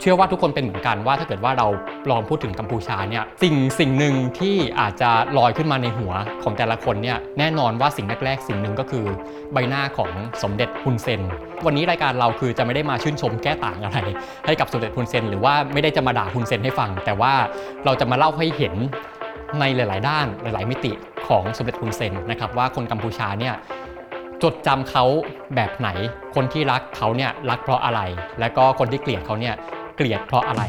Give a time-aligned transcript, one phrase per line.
[0.00, 1.66] เชื่อว่าทุกคนเป็นเหมือนกันว่าถ้าเกิดว่าเรา
[2.10, 9.04] ลองพูดถึงกัมพูชาเนี่ยสิ่งสิ่งหนึ่งที่อาจจะลอยขึ้นมาในหัวของแต่ละคนเนี่ยแน่นอนว่าสิ่งแรกๆ สิ่งหนึ่งก็คือ
[9.52, 10.10] ใบหน้าของ
[10.42, 11.20] สมเด็จฮุนเซน
[11.66, 13.98] วันนี้รายการเราคือจะไม่ได้มาชื่นชมแก้ต่างอะไร
[14.46, 17.32] ให้กับสมเด็จฮุนเซน หรือว่าไม่ได้จะมาด่าฮุนเซนให้ฟัง แต่ว่า
[17.84, 18.74] เราจะมาเล่าให้เห็น
[19.60, 20.92] ในหลาย ๆ ด้านหลาย ๆ มิติ
[21.28, 23.54] ของสมเด็จฮุนเซนนะครับว่าคนกัมพูชาเนี่ย
[24.42, 25.04] จดจำเขา
[25.54, 25.88] แบบไหน
[26.34, 28.00] คนที่รักเขาเนี่ยรักเพราะอะไร
[28.40, 29.54] และก็คนที่เกลียดเขาเนี่ย
[30.00, 30.64] เกลียดเพราะอะไรส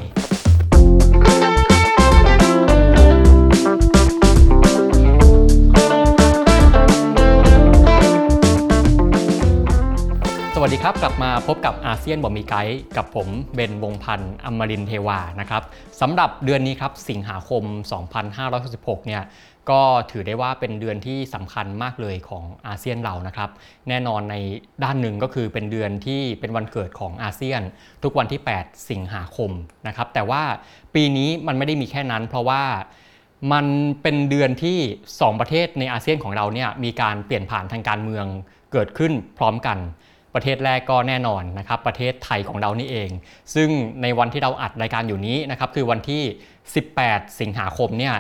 [10.62, 15.64] วัสดีครับ กลับมาพบกับอาเซียนบอมีไกด์กับผมเบนวงพันธ์อมรินเทวานะครับ
[16.02, 17.64] สำหรับเดือนนี้ครับสิงหาคม
[18.36, 19.22] 2566เนี่ย
[19.72, 23.50] ก็ถือได้ว่าเป็นเดือนที่สำคัญมากเลยของอาเซียนเรานะครับ
[23.90, 24.36] แน่นอนใน
[24.84, 27.62] ด้านหนึ่งก็คือเป็นเดือนที่เป็นวันเกิดของอาเซียน
[28.04, 29.52] ทุกวันที่ 8 สิงหาคม
[29.88, 30.44] นะครับ แต่ว่า
[30.96, 32.64] ปีนี้มันไม่ได้มีแค่นั้น เพราะว่า
[33.54, 33.66] มัน
[34.02, 38.26] เป็นเดือนที่ 2 ประเทศในอาเซียนของเราเนี่ยมีการเปลี่ยนผ่านทางการเมือง
[38.72, 39.78] เกิดขึ้นพร้อมกัน
[40.36, 43.10] ประเทศแรกก็แน่นอนนะครับประเทศไทยของเรานี่เอง
[43.56, 43.70] ซึ่ง
[44.02, 46.24] ในวันที่เราอัดรายการอยู่นี้นะครับคือวันที่
[46.82, 48.16] 18 สิงหาคมเนี่ย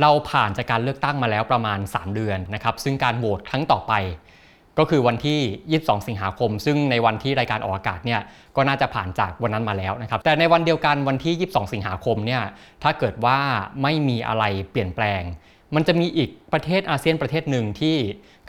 [0.00, 3.94] เราผ่านจากการเลือกตั้งมาแล้วประมาณ 3 เดือนนะครับ ซึ่งการโหวตครั้งต่อไป
[4.78, 8.20] ก็คือวันที่ 22 สิงหาคม ซึ่งในวันที่รายการออกอากาศเนี่ย
[8.56, 12.42] ก็น่าจะผ่านจากวันนั้นมาแล้วนะครับ แต่ในวันเดียวกันวันที่ 22 สิงหาคมเนี่ย
[12.82, 13.38] ถ้าเกิดว่า
[13.82, 15.22] ไม่มีอะไรเปลี่ยนแปลง
[15.74, 17.96] มันจะมีอีกประเทศอาเซียนประเทศหนึ่งที่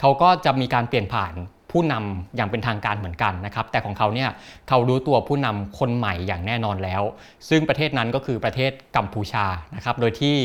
[0.00, 1.34] เขาก็จะมีการเปลี่ยนผ่าน
[1.70, 4.30] ผู้นำอย่างเป็นทางการเหมือนกันนะครับ แต่ของเขาเนี่ย
[4.68, 7.02] เขารู้ตัวผู้นำคนใหม่อย่างแน่นอนแล้ว
[7.48, 9.46] ซึ่งประเทศนั้นก็คือประเทศกัมพูชา
[9.76, 10.36] นะครับ โดยที่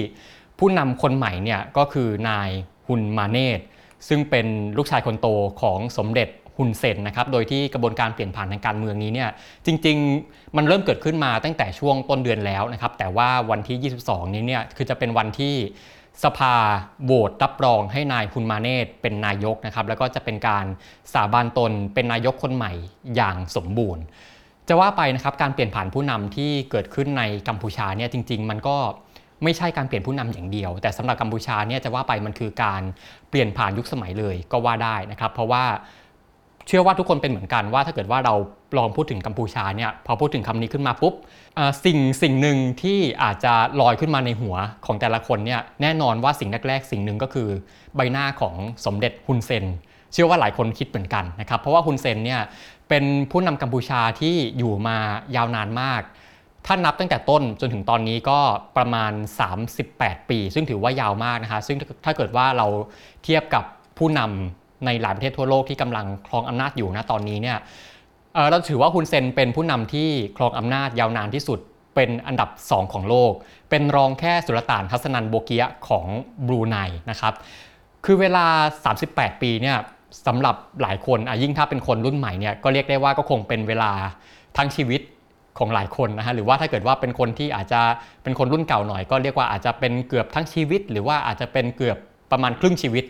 [0.59, 2.49] ผู้นำคนใหม่เนี่ยก็คือนาย
[2.87, 3.59] ฮุนมาเนต
[4.07, 5.27] ซึ่งเป็นลูกชายคนโต
[5.61, 9.29] ของสมเด็จฮุนเซนนะครับโดยที่กระบวนการเปลี่ยนผ่านทางการเมืองนี้เนี่ย
[9.65, 15.55] จริงๆ มันเริ่มเกิดขึ้นมาตั้งแต่ช่วงต้นเดือนแล้วนะครับแต่ว่าวันที่ 22 นี้เนี่ยคือจะเป็นวันที่
[16.23, 16.55] สภา
[17.05, 20.65] โหวตรับรองให้นายฮุนมาเนตเป็นนายกนะครับแล้วก็จะเป็นการ
[21.13, 22.73] สาบานตนเป็นนายกคนใหม่
[23.15, 24.03] อย่างสมบูรณ์
[24.67, 28.77] จะว่าไปนะครับการเปลี่ยนผ่านผู้นำที่เกิดขึ้นในกัมพูชาเนี่ยจริง ๆ มันก็
[29.43, 32.81] ไม่ใช่การเปลี่ยนผู้นำอย่างเดียว แต่สำหรับกัมพูชาเนี่ยจะว่าไปมันคือการ
[33.29, 35.63] เปลี่ยนผ่านยุคสมัยเลยก็ว่าได้นะครับ เพราะว่า
[36.67, 38.35] เชื่อว่าทุกคนเป็นเหมือนกันว่าถ้าเกิดว่าเรา
[38.77, 41.13] ลองพูดถึงกัมพูชาเนี่ยพอพูดถึงคำนี้ขึ้นมาปุ๊บ
[41.85, 47.49] สิ่งสิ่งหนึ่งที่อาจจะลอยขึ้นมาในหัวของแต่ละคนเนี่ยแน่นอนว่าสิ่งแรกๆ สิ่งหนึ่งก็คือ
[47.95, 49.65] ใบหน้าของสมเด็จฮุนเซน
[50.13, 52.41] เชื่อว่าหลายคนคิดเหมือนกันนะครับเพราะว่าฮุนเซนเนี่ย
[52.89, 54.97] เป็นผู้นำกัมพูชาที่อยู่มา
[55.35, 56.01] ยาวนานมาก
[56.65, 58.39] ถ้านับตั้งแต่ต้นจนถึงตอนนี้ก็
[58.77, 59.11] ประมาณ
[59.71, 62.67] 38 ปี ซึ่งถือว่ายาวมากนะคะซึ่งถ้าเกิดว่าเรา
[63.23, 63.63] เทียบกับ
[63.97, 67.57] ผู้นำในหลายประเทศทั่วโลกที่กำลังครองอำนาจอยู่นะตอนนี้เนี่ย
[68.33, 71.59] เเราถือว่าฮุนเซนเป็นผู้นำที่ครองอำนาจยาวนานที่สุด
[71.95, 73.31] เป็นอันดับ 2 ของโลก
[73.69, 76.05] เป็นรองแค่สุลต่านฮัสซันันโบเกียของ
[76.47, 76.77] บรูไน
[77.09, 77.33] นะครับ
[78.05, 78.45] คือเวลา
[78.95, 79.77] 38 ปีเนี่ย
[80.27, 83.91] สำหรับหลายคน ยิ่งถ้าเป็นคนรุ่นใหม่เนี่ยก็เรียกได้ว่าก็คงเป็นเวลา
[84.57, 85.01] ทั้งชีวิต
[85.57, 87.81] ของหลายคนนะฮะหรือว่าถ้าเกิดว่าเป็นคนที่อาจจะ
[88.23, 91.97] เป็นคนรุ่นเก่าหน่อย ก็เรียกว่าอาจจะเป็นเกือบทั้งชีวิต หรือว่าอาจจะเป็นเกือบ
[92.31, 93.05] ประมาณครึ่งชีวิต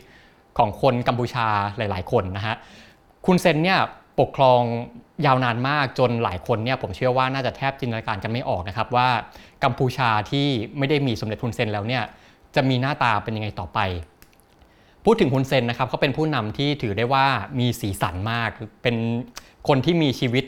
[0.58, 1.48] ของคนกัมพูชา
[1.78, 2.56] หลาย ๆ คนนะฮะ
[3.26, 3.80] คุณเซนเนี่ย
[4.20, 4.62] ปกครอง
[5.26, 9.08] ยาวนานมากจนหลายคนเนี่ยผมเชื่อว่าน่าจะแทบจินตนาการกันไม่ออกนะครับว่า
[9.64, 12.04] กัมพูชาที่ไม่ได้มีสมเด็จทุนเซนแล้วเนี่ย
[12.56, 13.80] จะมีหน้าตาเป็นยังไงต่อไป
[15.06, 17.26] พูดถึงฮุนเซนนะครับเขาเป็นผู้นำที่ถือได้ว่า
[17.60, 18.50] มีสีสันมาก
[18.84, 18.96] เป็น
[19.68, 20.46] คนที่มีชีวิต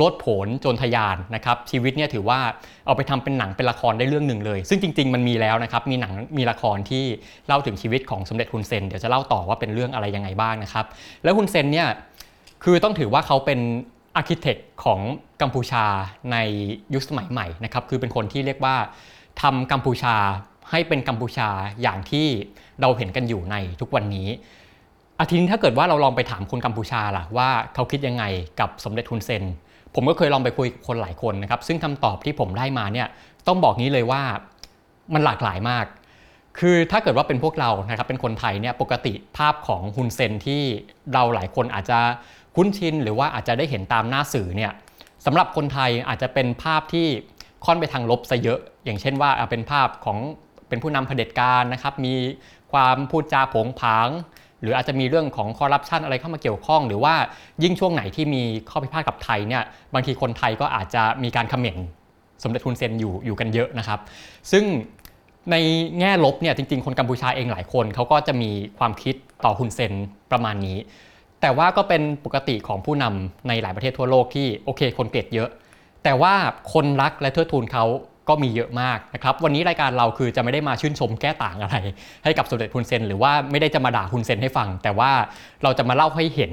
[0.00, 2.38] ลดผนจนทยานนะครับชีวิตเนี่ยถือว่า
[2.86, 7.04] เอาไปทำเป็นหนังเป็นละครได้เรื่องหนึ่งเลย ซึ่งจริง ๆ มันมีแล้วนะครับมีหนังมีละครที่
[7.46, 10.84] เล่าถึงชีวิตของสมเด็จฮุนเซนเดี๋ยวจะเล่าต่อว่าเป็นเรื่องอะไรยังไงบ้างนะครับ
[11.24, 11.88] แล้วฮุนเซนเนี่ย
[12.64, 13.60] คือต้องถือว่าเขาเป็น
[14.16, 15.00] architect ของ
[15.42, 15.84] กัมพูชา
[16.32, 16.36] ใน
[16.94, 18.76] ยุคสมัยใหม่นะครับคือเป็นคนที่เรียกว่า
[19.42, 20.16] ทำกัมพูชา
[20.70, 21.48] ให้เป็นกัมพูชา
[21.82, 22.26] อย่างที่
[22.80, 24.28] เราเห็นกันอยู่ในทุกวันนี้
[25.20, 28.24] อ่ะทีนี้ถ้าเกิดว่าเราลองไปถามคนกัมพูชาล่ะว่าเขาคิดยังไง
[28.60, 29.44] กับสมเด็จฮุนเซน
[29.94, 33.08] ผมก็เคยลองไปคุยกับคนหลายคนนะครับ ซึ่งคำตอบที่ผมได้มาเนี่ย
[33.46, 34.22] ต้องบอกงี้เลยว่า
[35.14, 35.86] มันหลากหลายมาก
[36.58, 40.62] คือถ้าเกิดว่าเป็นพวกเรานะครับเป็นคนไทยเนี่ยปกติภาพของฮุนเซนที่
[41.12, 41.98] เราหลายคนอาจจะ
[42.56, 44.72] คุ้นชิน หรือว่าอาจจะได้เห็นตามหน้าสื่อเนี่ย
[45.26, 47.06] สำหรับคนไทยอาจจะเป็นภาพที่
[47.64, 50.18] ค่อนไปทางลบซะเยอะ อย่างเช่นว่าเป็นภาพของ
[50.68, 52.14] เป็นผู้นำเผด็จการนะครับ มี
[52.72, 54.08] ความพูดจาผงผาง
[54.60, 57.14] หรืออาจจะมีเรื่องของคอร์รัปชันอะไรเข้ามาเกี่ยวข้อง หรือว่า
[57.62, 59.62] ยิ่งช่วงไหนที่มีข้อพิพาทกับไทยเนี่ย
[59.94, 61.86] บางทีคนไทยก็อาจจะมีการคอมเมนต์
[62.42, 64.00] สมเด็จทุนเซนอยู่อยู่กันเยอะนะครับ
[64.52, 64.64] ซึ่ง
[65.50, 65.56] ใน
[66.00, 69.14] แง่ลบเนี่ยจริง ๆ คนกัมพูชาเองหลายคนเขาก็จะมีความคิด
[69.44, 69.92] ต่อฮุนเซน
[70.32, 70.78] ประมาณนี้
[71.40, 75.48] แต่ว่าก็เป็นปกติของผู้นำในหลายประเทศทั่วโลกที่โอเคคนเกลียดเยอะ
[76.04, 76.34] แต่ว่า
[76.72, 77.84] คนรักและเทิดทูนเขา
[78.28, 81.76] ก็มีเยอะมากนะครับ วันนี้รายการเราคือจะไม่ได้มาชื่นชมแก้ต่างอะไร
[82.24, 85.10] ให้กับสมเด็จฮุนเซน หรือว่าไม่ได้จะมาด่าฮุนเซนให้ฟัง แต่ว่า
[85.62, 86.52] เราจะมาเล่าให้เห็น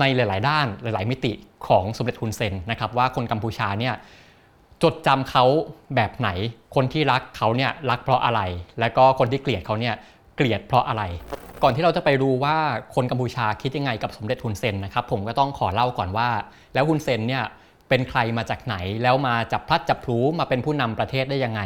[0.00, 1.32] ในหลาย ๆ ด้านหลาย ๆ มิติ
[1.66, 3.94] ของสมเด็จฮุนเซนนะครับว่าคนกัมพูชาเนี่ย
[4.82, 5.44] จดจำเขา
[5.94, 6.28] แบบไหน
[6.74, 8.40] คนที่รักเขาเนี่ยรักเพราะอะไร
[8.80, 9.94] แล้วก็คนที่เกลียดเขาเนี่ย
[10.36, 11.02] เกลียดเพราะอะไร
[11.62, 12.56] ก่อนที่เราจะไปรู้ว่า
[12.94, 16.28] คนกัมพูชาคิดยังไงกับสมเด็จฮุนเซนนะครับผมก็ต้องขอเล่าก่อนว่า
[16.74, 17.44] แล้วฮุนเซนเนี่ย
[17.92, 21.60] เป็นใครมาจากไหน แล้วมาจับพลัดจับพลูมาเป็นผู้นำประเทศได้ยังไง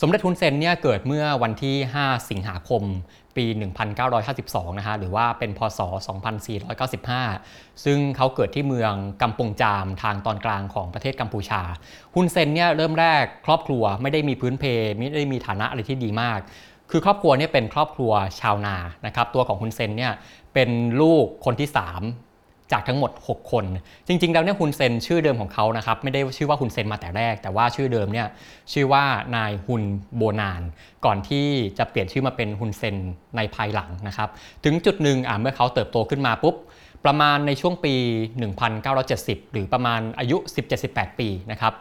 [0.00, 2.82] สมเด็จฮุนเซนเนี่ยเกิดเมื่อวันที่ 5 สิงหาคม
[3.36, 3.44] ปี
[4.12, 5.80] 1952 นะฮะหรือว่าเป็นพศ
[7.02, 8.92] 2495 ซึ่งเขาเกิดที่เมือง
[9.22, 11.62] กัมปงจามทางตอนกลางของประเทศกัมพูชา
[12.14, 14.64] ฮุนเซนเนี่ยเริ่มแรกครอบครัวไม่ได้มีพื้นเพ
[14.98, 16.38] ไม่ได้มีฐานะอะไรที่ดีมาก
[16.90, 20.12] คือครอบครัวเนี่ยเป็นครอบครัวชาวนานะครับตัวของฮุนเซนเนี่ย
[20.54, 20.70] เป็น
[21.00, 22.27] ลูกคนที่ 3
[22.72, 23.64] จากทั้งหมด 6 คน
[24.08, 28.28] จริง ๆ แล้วเนี่ยฮุนเซนชื่อเดิมของเขานะครับไม่ได้ชื่อว่าฮุนเซนมาแต่แรก แต่ว่าชื่อเดิมเนี่ย
[28.72, 29.04] ชื่อว่า
[29.36, 29.82] นายฮุน
[30.16, 30.62] โบนาน
[31.04, 31.46] ก่อนที่
[31.78, 32.96] จะเปลี่ยนชื่อมาเป็นฮุนเซน
[33.36, 34.28] ในภายหลังนะครับ
[34.64, 36.54] ถึงจุดหนึ่งอะเมื่อเขาเติบโตขึ้นมาปุ๊บ
[37.04, 37.94] ประมาณในช่วงปี
[38.74, 40.36] 1970 หรือประมาณอายุ
[40.78, 41.72] 17-18 ปีนะครับ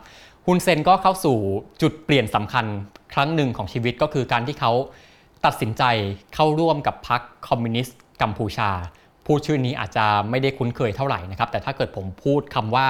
[0.46, 1.38] ฮุนเซนก็เข้าสู่
[1.82, 2.66] จุดเปลี่ยนสำคัญ
[3.14, 4.72] ครั้งหนึ่งของชีวิตก็คือการที่เขา
[5.46, 5.84] ตัดสินใจ
[6.36, 8.70] เข้าร่วมกับพรรคคอมมิวนิสต์กัมพูชา
[9.28, 12.88] พูดชื่อนี้อาจจะไม่ได้คุ้นเคยเท่าไหร่นะครับแต่ถ้าเกิดผมพูดคำว่า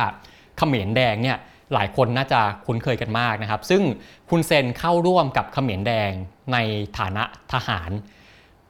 [0.57, 1.37] เขมรแดงเนี่ย
[1.73, 3.81] หลายคนน่าจะคุ้นเคยกันมากนะครับ ซึ่ง
[4.29, 6.11] ฮุนเซนเข้าร่วมกับเขมรแดง
[6.53, 6.57] ใน
[6.97, 7.23] ฐานะ
[7.53, 7.91] ทหาร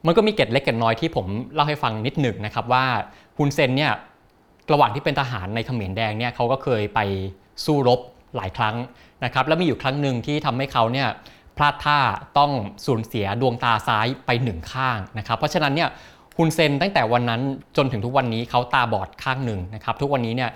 [0.06, 2.84] มันก็มีเกร็ดเล็กเกร็ดน้อยที่ผมเล่าให้ฟังนิดหนึ่งนะครับว่า
[3.38, 3.92] ฮุนเซนเนี่ย
[4.72, 7.00] ระหว่างที่เป็นทหารในเขมรแดงเนี่ยเขาก็เคยไป
[7.64, 8.00] สู้รบ
[8.36, 8.76] หลายครั้ง
[9.24, 11.08] นะครับแล้วมีอยู่ครั้งหนึ่งที่ทำให้เขาเนี่ย
[11.56, 11.98] พลาดท่า
[12.38, 12.52] ต้อง
[12.86, 15.88] สูญเสียดวงตาซ้ายไปหนึ่งข้างนะครับ เพราะฉะนั้นเนี่ย
[16.38, 17.40] ฮุนเซนตั้งแต่วันนั้น
[17.76, 20.50] จนถึงทุกวันนี้เขาตาบอดข้างหนึ่งนะครับ ทุกวันนี้เนี่ย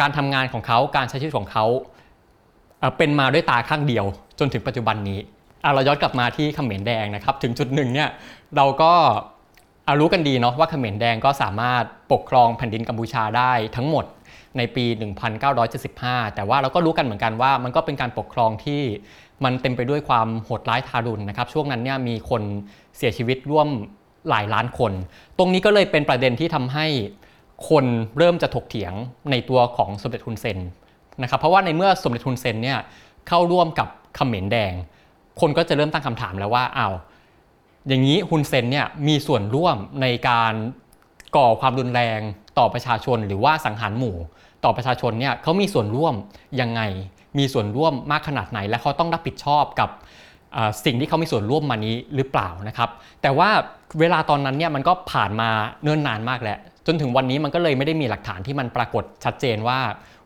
[0.00, 1.64] การทำงานของเขาการใช้ชีวิตของเขา
[2.96, 4.04] เป็นมาด้วยตาข้างเดียว
[4.38, 5.18] จนถึงปัจจุบันนี้
[5.74, 8.08] เราย้อนกลับมาที่เขมรแดงนะครับ ถึงจุดหนึ่งเนี่ย
[8.56, 8.92] เราก็
[10.00, 14.04] รู้กันดีเนาะว่าเขมรแดงก็สามารถปกครองแผ่นดินกัมพูชาได้ทั้งหมด
[14.56, 14.84] ในปี
[15.60, 18.82] 1975 แต่ว่าเราก็รู้กันเหมือนกันว่ามันก็เป็นการปกครองที่
[19.44, 22.42] มันเต็มไปด้วยความโหดร้ายทารุณนะครับ ช่วงนั้นเนี่ยมีคน
[22.96, 23.68] เสียชีวิตร่วม
[24.28, 24.92] หลายล้านคน
[25.38, 26.86] ตรงนี้ก็เลยเป็นประเด็นที่ทำให้
[27.68, 27.84] คน
[28.18, 28.92] เริ่มจะถกเถียง
[29.30, 30.58] ในตัวของสมเด็จฮุนเซน
[31.22, 32.78] นะครับเพราะว่าในเมื่อสมเด็จฮุนเซนเนี่ย
[33.28, 34.72] เข้าร่วมกับเขมรแดง
[35.40, 36.94] คนก็จะเริ่มตั้งคำถามแล้วว่าอ้าว
[37.88, 40.54] อย่างนี้ฮุนเซนเนี่ยมีส่วนร่วมในการ
[41.36, 42.20] ก่อความรุนแรง
[42.58, 44.16] ต่อประชาชนหรือว่าสังหารหมู่
[44.64, 46.14] ต่อประชาชนเนี่ยเขามีส่วนร่วม
[46.60, 46.80] ยังไง
[47.38, 49.88] มีส่วนร่วมมากขนาดไหน และเขาต้องรับผิดชอบกับ
[50.84, 52.90] สิ่งที่เขามีส่วนร่วมมานี้หรือเปล่านะครับ
[53.22, 53.50] แต่ว่า
[54.00, 55.48] เวลาตอนนั้นเนี่ยมันก็ผ่านมา
[55.82, 59.78] เนิ่นนานมากแล้ว จนถึงวันนี้มันก็เลยไม่ได้มีหลักฐานที่มันปรากฏชัดเจนว่า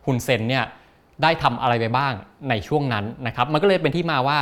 [0.05, 0.63] ฮุนเซนเนี่ย
[1.23, 2.13] ได้ทำอะไรไปบ้าง
[2.49, 4.37] ในช่วงนั้นนะครับ มันก็เลยเป็นที่มาว่า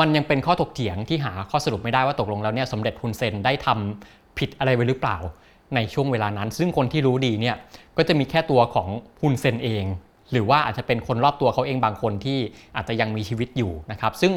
[0.00, 5.18] มันยังเป็นข้อถกเถียงที่หาข้อสรุปไม่ได้ว่าตกลงแล้วเนี่ยสมเด็จฮุนเซนได้ทำผิดอะไรไว้หรือเปล่า
[5.74, 7.56] ในช่วงเวลานั้น ซึ่งคนที่รู้ดีเนี่ย
[7.96, 8.88] ก็จะมีแค่ตัวของ
[9.22, 9.84] ฮุนเซนเอง
[10.32, 12.38] หรือว่าอาจจะเป็นคนรอบตัวเขาเองบางคนที่
[12.76, 14.32] อาจจะยังมีชีวิตอยู่นะครับ ซึ่ง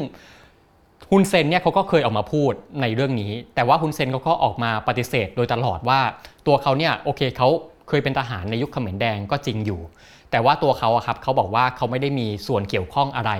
[1.10, 2.52] ฮุนเซนเนี่ยเขาก็เคยออกมาพูด
[2.82, 6.00] ในเรื่องนี้ แต่ว่าฮุนเซนเขาก็ออกมาปฏิเสธโดยตลอดว่า
[6.46, 7.48] ตัวเขาเนี่ยโอเคเขา
[7.88, 9.80] เคยเป็นทหารในยุคเขมรแดงก็จริงอยู่
[10.30, 13.32] แต่ว่าตัวเขาอะครับเขาบอกว่าเขาไม่ได้มีส่วนเกี่ยวข้องอะไร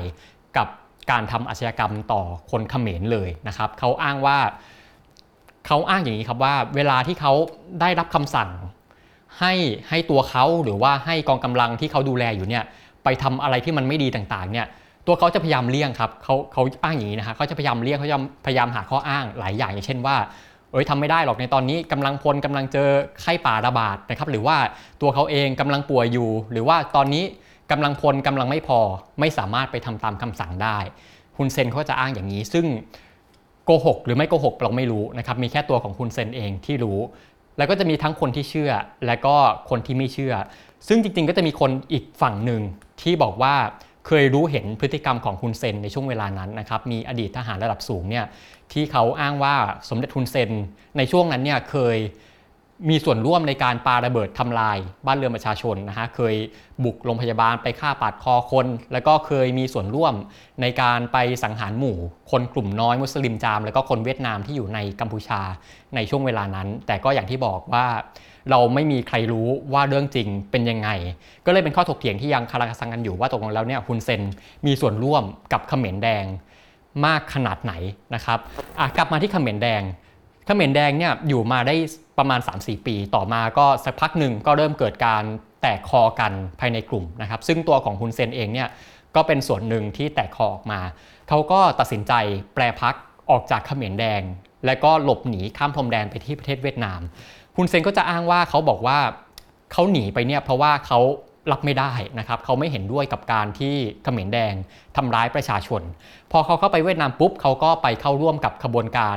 [0.57, 0.69] กับ
[1.11, 4.39] การทำอาชญากรรมต่อคนเขมรเลยนะครับเขาอ้างว่า
[5.67, 7.33] เขาอ้างอย่างนี้ครับว่า เวลาที่เขา
[7.81, 8.51] ได้รับคำสั่ง
[9.41, 9.55] ให้
[9.89, 12.65] ให้ตัวเขาหรือว่าให้กองกำลังที่เขาดูแลอยู่เนี่ย
[13.05, 14.67] ไปทำอะไรที่มันไม่ดีต่างๆเนี่ย
[15.09, 20.17] ตัวเขาจะพยายามเลี่ยงครับเขาเขาอ้างอย่างนี้นะฮะเขาจะพยายามเลี่ยงเขาจะพยายามหาข้ออ้างหลายอย่างอย่างเช่นว่า
[20.73, 22.89] เอ้ยทำไม่ได้หรอกในตอนนี้กำลังพลกำลังเจอ
[23.21, 24.57] ไข้ป่าระบาดนะครับหรือว่า
[25.01, 27.25] ตัวเขาเองกำลังป่วยอยู่ หรือว่าตอนนี้
[27.71, 28.81] กำลังพลกำลังไม่พอ
[29.21, 30.79] ไม่สามารถไปทำตามคำสั่งได้
[31.37, 32.67] ฮุนเซนเขาจะอ้างอย่างนี้ ซึ่ง
[33.65, 36.99] โกหกหรือไม่โกหกเราไม่รู้นะครับมีแค่ตัวของคุณเซนเองที่รู้
[37.59, 38.73] แล้วก็จะมีทั้งคนที่เชื่อ
[39.07, 39.35] และก็
[39.71, 40.35] คนที่ไม่เชื่อ
[40.89, 42.61] ซึ่งจริงๆก็จะมีคนอีกฝั่งหนึ่ง
[43.03, 43.55] ที่บอกว่า
[44.09, 48.27] เคยรู้เห็นพฤติกรรมของคุณเซนในช่วงเวลานั้นนะครับมีอดีตทหารระดับสูงเนี่ย
[48.73, 49.55] ที่เขาอ้างว่า
[49.89, 50.51] สมเด็จทุนเซน
[50.97, 51.99] ในช่วงนั้นเนี่ยเคย
[52.91, 56.35] มีส่วนร่วมในการปาระเบิดทำลาย บ้านเรือนประชาชนนะฮะเคย
[56.85, 60.15] บุกโรงพยาบาลไปฆ่าปาดคอคน แล้วก็เคยมีส่วนร่วม
[60.61, 61.97] ในการไปสังหารหมู่
[62.31, 65.41] คนกลุ่มน้อยมุสลิมจาม แล้วก็คนเวียดนามที่อยู่ในกัมพูชา
[65.95, 67.87] ในช่วงเวลานั้น แต่ก็อย่างที่บอกว่า
[68.51, 70.89] เราไม่มีใครรู้ว่าเรื่องจริงเป็นยังไง
[71.47, 74.23] ก็เลยเป็นข้อถกเถียงที่ยังคาราคาซังกันอยู่ว่าตกลงแล้วเนี่ยฮุนเซน
[74.67, 76.25] มีส่วนร่วมกับเขมรแดง
[77.07, 77.73] มากขนาดไหน
[78.15, 78.39] นะครับ
[78.97, 79.83] กลับมาที่เขมรแดง
[80.47, 81.75] เขมรแดงเนี่ยอยู่มาได้
[82.19, 85.25] ประมาณ 3-4 ปี ต่อมาก็สักพักหนึ่งก็เริ่มเกิดการ
[85.63, 88.69] แตกคอกันภายในกลุ่มนะครับซึ่งตัวของฮุนเซนเองเนี่ย
[89.17, 90.81] ก็เป็นส่วนหนึ่งที่แตกคอออกมา
[91.29, 92.13] เขาก็ตัดสินใจ
[92.55, 92.95] แปรพัก
[93.31, 94.23] ออกจากเขมรแดง
[94.67, 97.01] และก็หลบหนีข้ามพรมแดนไปที่ประเทศเวียดนาม
[97.59, 98.99] ฮุนเซนก็จะอ้างว่าเขาบอกว่า
[99.73, 100.99] เขาหนีไปเนี่ยเพราะว่าเขา
[101.53, 103.75] รับไม่ได้นะครับเขาไม่เห็นด้วยกับการที่
[104.05, 104.55] เขมรแดง
[104.97, 105.83] ทำร้ายประชาชน
[106.33, 109.17] พอเขาเข้าไปเวียดนามปุ๊บเขาก็ไปเข้าร่วมกับขบวนการ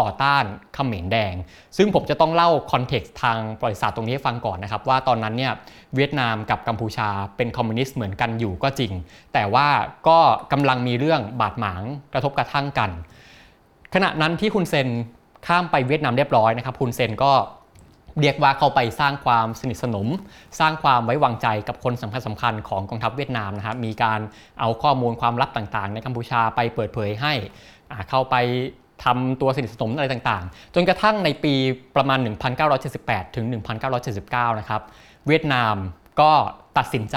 [0.00, 0.44] ต่อต้าน
[0.74, 1.34] เขมรแดง
[1.76, 5.52] ซึ่งผมจะต้องเล่าคอนเท็กซ์ทางประวัติศาสตร์ตรงนี้ให้ฟังก่อนนะครับ ว่าตอนนั้นเนี่ย
[5.96, 8.92] เวียดนามกับกัมพูชาเป็นคอมมิวนิสต์เหมือนกันอยู่ก็จริง
[9.32, 9.68] แต่ว่า
[10.08, 10.18] ก็
[10.52, 11.82] กำลังมีเรื่องบาดหมาง
[12.12, 12.90] กระทบกระทั่งกัน
[13.94, 14.88] ขณะนั้นที่คุณเซน
[15.46, 17.32] ข้ามไปเวียดนามเรียบร้อยนะครับคุณเซนก็
[18.20, 20.08] เรียกว่าเข้าไปสร้างความสนิทสนม
[20.60, 24.20] สร้างความไว้วางใจกับคนสำคัญสำคัญของกองทัพเวียดนามนะครับมีการ
[24.60, 27.34] เอาข้อมูลความลับต่างๆ ในกัมพูชาไปเปิดเผยให้
[28.10, 28.36] เข้าไป
[29.04, 31.54] ทำตัวสนิทสนมอะไรต่างๆ จนกระทั่งในปี
[31.96, 32.18] ประมาณ
[32.76, 33.46] 1978 ถึง
[34.02, 34.82] 1979 นะครับ
[35.26, 35.74] เวียดนาม
[36.20, 36.32] ก็
[36.78, 37.16] ตัดสินใจ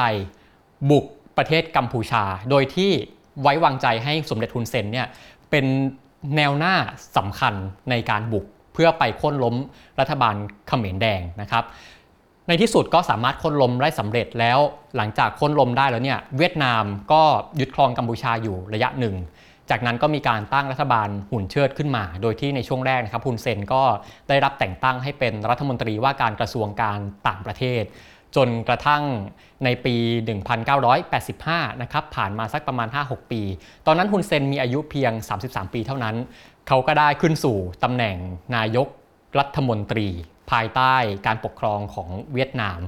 [0.89, 1.05] บุก
[1.37, 2.91] ประเทศกัมพูชา โดยที่
[3.41, 5.07] ไว้วางใจให้สมเด็จฮุนเซนเนี่ย
[5.51, 5.65] เป็น
[6.35, 6.75] แนวหน้า
[7.17, 7.53] สำคัญ
[7.89, 8.45] ในการบุก
[8.75, 9.55] เพื่อไปค่นล้ม
[9.99, 10.35] รัฐบาล
[10.67, 11.63] เขมรแดงนะครับ
[12.47, 14.59] ในที่สุดก็สามารถค่นล้มได้สำเร็จแล้ว
[14.97, 17.21] หลังจากค่นล้มได้แล้วเนี่ยเวียดนามก็
[17.59, 19.15] ยึดครองกัมพูชาอยู่ระยะหนึ่ง
[19.69, 23.81] จากนั้นก็มีการตั้งรัฐบาลหุ่นเชิดขึ้นมา โดยที่ในช่วงแรกนะครับฮุนเซนก็
[24.29, 27.83] ได้รับแต่งตั้งให้เป็นรัฐมนตรีว่าการกระทรวงการต่างประเทศ
[28.35, 29.03] จนกระทั่ง
[29.63, 29.95] ในปี
[31.09, 33.41] 1985 นะครับผ่านมาสักประมาณ 5-6 ปี
[33.87, 35.11] ตอนนั้นฮุนเซนมีอายุเพียง
[35.43, 36.15] 33 ปีเท่านั้น
[36.67, 38.15] เขาก็ได้ขึ้นสู่ตำแหน่ง
[38.55, 38.87] นายก
[39.39, 40.07] รัฐมนตรี
[40.51, 40.95] ภายใต้
[41.25, 42.79] การปกครองของเวียดนาม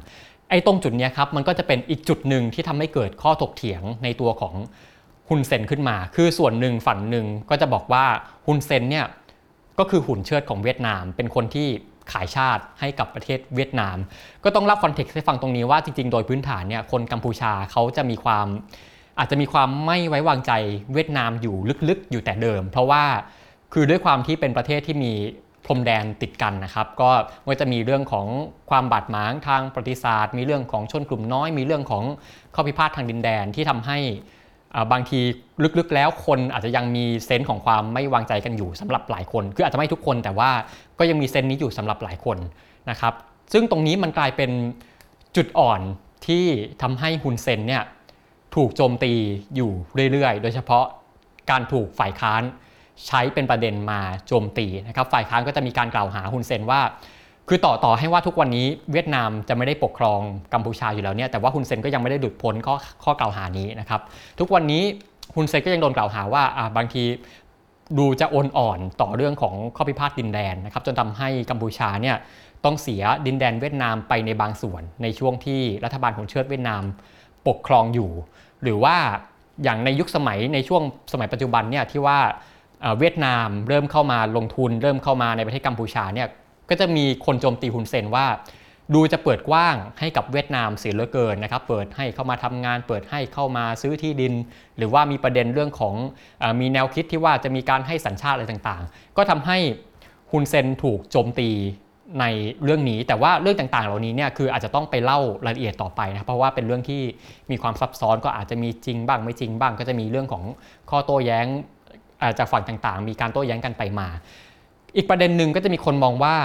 [0.50, 4.56] ไอ้ตรงจุดนี้ครับมันก็จะเป็นอีกจุดหนึ่งที่ทำให้เกิดข้อถกเถียงในตัวของ
[5.30, 8.06] ฮุนเซนขึ้นมา คือส่วนหนึ่งฝั่งหนึ่งก็จะบอกว่า
[8.48, 9.06] ฮุนเซนเนี่ย
[9.80, 11.68] ก็คือหุ่นเชิดของเวียดนาม เป็นคนที่
[12.12, 13.98] ขายชาติให้กับประเทศเวียดนาม
[14.44, 18.48] ก็ต้องเล่าคอนเท็กซ์ให้ฟังตรงนี้ว่าจริงๆ โดยพื้นฐานเนี่ยคนกัมพูชาเขาจะมีความ
[19.20, 20.52] อาจจะมีความไม่ไว้วางใจ
[20.94, 21.56] เวียดนามอยู่
[21.90, 23.04] ลึกๆ อยู่แต่เดิม เพราะว่า
[23.74, 25.14] คือด้วยความที่เป็นประเทศที่มี
[25.66, 27.10] พรมแดนติดกันนะครับ ก็
[27.48, 28.28] มันจะมีเรื่องของ
[28.70, 32.04] ความบาดหมางทางประวัติศาสตร์ มีเรื่องของชนกลุ่มน้อย มีเรื่องของ
[32.56, 33.98] ข้อพิพาททางดินแดนที่ทำให้
[34.92, 35.20] บางที
[35.80, 40.50] ลึกๆแล้วคนอาจจะยังมีเซนส์ของความไม่วางใจกันอยู่สำหรับหลายคน คืออาจจะไม่ทุกคนแต่ว่า
[41.00, 42.38] ก็ยังมีเซนส์นี้อยู่สำหรับหลายคน
[42.90, 43.14] นะครับ
[43.54, 44.52] ซึ่งตรงนี้มันกลายเป็น
[45.36, 45.82] จุดอ่อน
[46.28, 46.46] ที่
[46.82, 47.84] ทำให้ฮุนเซนเนี่ย
[48.56, 49.14] ถูกโจมตี
[49.56, 49.72] อยู่
[50.12, 50.86] เรื่อยๆ โดยเฉพาะ
[51.50, 52.44] การถูกฝ่ายค้าน
[53.08, 56.82] ใช้เป็นประเด็นมาโจมตีนะครับฝ่ายค้านก็จะมีการกล่าวหาฮุนเซนว่า
[57.50, 60.20] คือต่อต่อให้ว่าทุกวันนี้เวียดนามจะไม่ได้ปกครอง
[60.54, 64.02] กัมพูชาอยู่แล้วเนี่ยแต่ว่าฮุนเซนก็ยังไม่ได้หลุดพ้นข้อข้อกล่าวหานี้นะครับ
[64.40, 64.84] ทุกวันนี้
[65.36, 66.44] ฮุนเซนก็ยังโดนกล่าวหาว่า
[66.78, 67.04] บางที
[67.98, 72.16] ดูจะโอนอ่อนต่อเรื่องของข้อพิพาทดินแดนนะครับจนทำให้กัมพูชาเนี่ย
[72.66, 76.84] ต้องเสียดินแดนเวียดนามไปในบางส่วน ในช่วงที่รัฐบาลของเชิดเวียดนาม
[77.48, 78.12] ปกครองอยู่
[78.64, 78.96] หรือว่า
[79.64, 80.82] อย่างในยุคสมัยในช่วง
[81.14, 82.20] สมัยปัจจุบันเนี่ยที่ว่า
[83.00, 86.28] เวียดนามเริ่มเข้ามาลงทุน เริ่มเข้ามาในประเทศกัมพูชาเนี่ย
[86.70, 88.28] ก็จะมีคนโจมตีฮุนเซนว่า
[88.94, 94.34] ดูจะเปิดกว้างให้กับเวียดนามเสียเหลือเกินนะครับเปิดให้เข้ามาทำงาน เปิดให้เข้ามาซื้อที่ดิน
[94.78, 95.96] หรือว่ามีประเด็นเรื่องของ
[96.42, 99.58] อมีแนวคิดที่ว่าจะมีการให้สัญชาติอะไรต่างๆ ก็ทำให้
[100.32, 101.50] ฮุนเซนถูกโจมตี
[102.20, 102.26] ใน
[102.64, 107.02] เรื่องนี้แต่ว่าเรื่องต่างๆ เหล่านี้เนี่ยคืออาจจะต้องไปเล่ารายละเอียดต่อไปนะเพราะว่าเป็นเรื่องที่
[107.52, 110.44] มีความซับซ้อนก็อาจจะมีจริงบ้างไม่จริงบ้าง ก็จะมีเรื่องของ
[110.90, 111.48] ข้อโต้แย้ง
[112.38, 114.08] จากฝั่งต่างๆ มีการโต้แย้งกันไปมา
[114.96, 116.36] อีกประเด็นหนึ่งก็จะมีคนมองว่า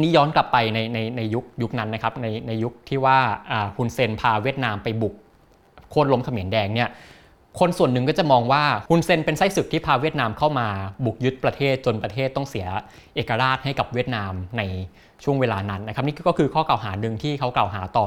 [0.00, 3.18] นี่ย้อนกลับไปในในในยุคยุคนั้นนะครับในในยุคที่ว่า
[3.76, 5.14] ฮุนเซนพาเวียดนามไปบุก
[5.90, 6.90] โค่นล้มเขมรแดงเนี่ย
[7.60, 10.66] คนส่วนหนึ่งก็จะมองว่าฮุนเซนเป็นไส้ศึกที่พาเวียดนามเข้ามา
[11.04, 12.66] บุกยึดประเทศจนประเทศต้องเสีย
[13.14, 14.62] เอกราชให้กับเวียดนามใน
[15.24, 18.06] ช่วงเวลานั้นนะครับนี่ก็คือข้อกล่าวหาหนึ่งที่เขากล่าวหาต่อ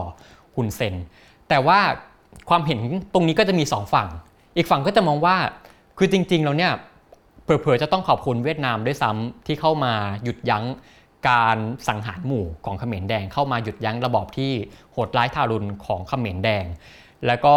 [0.56, 0.96] ฮุนเซน
[1.50, 1.80] แต่ว่า
[2.50, 2.80] ความเห็น
[3.14, 4.08] ตรงนี้ก็จะมีสองฝั่ง
[4.58, 5.36] อีกฝั่งก็จะมองว่า
[5.98, 6.74] คือจริง ๆ แล้วเนี่ย
[7.44, 10.66] เผลอๆจะต้องขอบคุณเวียดนามด้วยซ้ำที่เข้ามาหยุดยั้ง
[11.30, 11.58] การ
[11.88, 14.52] สังหารหมู่ของเขมรแดง เข้ามาหยุดยั้งระบอบที่
[14.92, 16.66] โหดร้ายทารุณของเขมรแดง
[17.28, 17.56] แล้วก็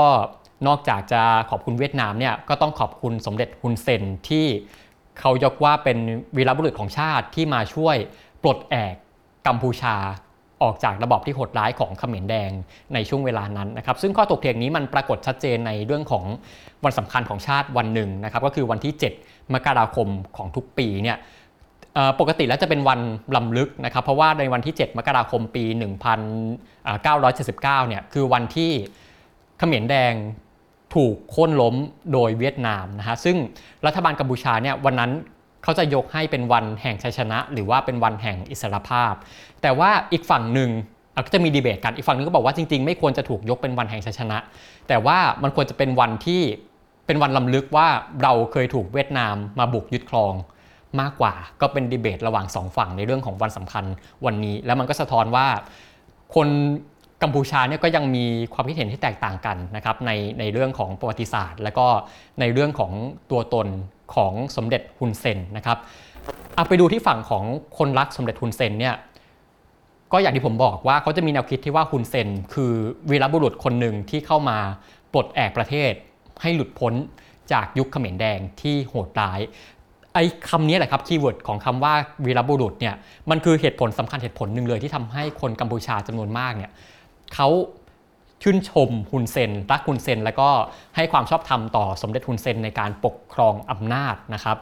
[0.66, 4.47] นอกจากจะขอบคุณเวียดนามเนี่ยก็ต้องขอบคุณสมเด็จฮุนเซนที่
[5.21, 5.99] เขายกว่าเป็น
[6.37, 7.97] วีรบุรุษของชาติที่มาช่วย
[8.43, 8.95] ปลดแอก
[9.47, 9.97] กัมพูชา
[10.62, 12.50] ออกจากระบอบที่โหดร้ายของเขมรแดง
[12.95, 16.25] ในช่วงเวลานั้นนะครับ ซึ่งข้อถกเถียงนี้มันปรากฏชัดเจนในเรื่องของ
[16.87, 21.19] วันสำคัญของชาติวันหนึ่งนะครับก็คือวันที่ 7 มกราคมของทุกปีเนี่ย
[22.21, 23.00] ปกติแล้วจะเป็นวัน
[23.37, 25.64] ลำลึกนะครับ เพราะว่าในวันที่ 7 มกราคมปี
[26.47, 28.71] 1979 เนี่ยคือวันที่
[29.59, 30.14] เขมรแดง
[30.95, 31.75] ถูกโค่นล้ม
[32.12, 33.37] โดยเวียดนามนะฮะซึ่ง
[33.87, 35.12] รัฐบาลกัมพูชาเนี่ยวันนั้น
[35.62, 39.12] เขาจะยกให้เป็นวันแห่งชัยชนะ หรือว่าเป็นวันแห่งอิสรภาพ
[39.62, 40.71] แต่ว่าอีกฝั่งหนึ่ง
[41.26, 44.38] ก็จะมีดีเบตกันอีกฝั่งนึงก็บอกว่าจริงๆ ไม่ควรจะถูกยกเป็นวันแห่งชัยชนะ
[44.88, 46.43] แต่ว่ามันควรจะเป็นวันที่
[47.07, 47.89] เป็นวันลำลึกว่า
[48.23, 50.35] เราเคยถูกเวียดนามมาบุกยึดครอง
[51.01, 53.85] มากกว่า ก็เป็นดีเบตระหว่างสองฝั่งในเรื่องของวันสำคัญ
[54.27, 55.47] วันนี้ แล้วมันก็สะท้อนว่า
[56.35, 56.49] คน
[57.23, 60.11] กัมพูชาเนี่ยก็ยังมีความคิดเห็นที่แตกต่างกันนะครับใน
[60.41, 61.87] ในเรื่องของประวัติศาสตร์ แล้วก็
[62.41, 62.93] ในเรื่องของ
[63.31, 63.69] ตัวตน
[64.15, 65.79] ของสมเด็จฮุนเซนนะครับ
[66.55, 67.45] เอาไปดูที่ฝั่งของ
[67.79, 68.95] คนรักสมเด็จฮุนเซนเนี่ย
[70.13, 72.73] ก็อย่างที่ผมบอกว่าเขาจะมีแนวคิดที่ว่าฮุนเซน คือ
[73.11, 74.59] วีรบุรุษคนหนึ่งที่เข้ามา
[75.13, 75.93] ปลดแอกประเทศ
[76.43, 76.93] ให้หลุดพ้น
[77.52, 79.40] จากยุคเขมรแดงที่โหดร้าย
[80.14, 82.95] ไอ้คำนี้แหละครับ keyword ของคำว่าวีรบุรุษเนี่ย
[83.31, 86.71] มันคือเหตุผลสำคัญเหตุผลหนึ่งเลยที่ทำให้คนกัมพูชาจำนวนมากเนี่ย
[87.35, 87.49] เขา
[88.43, 90.49] ชื่นชมฮุนเซนรักฮุนเซน แล้วก็
[90.97, 94.57] ให้ความชอบธรรมต่อสมเด็จฮุนเซนในการปกครองอำนาจนะครับ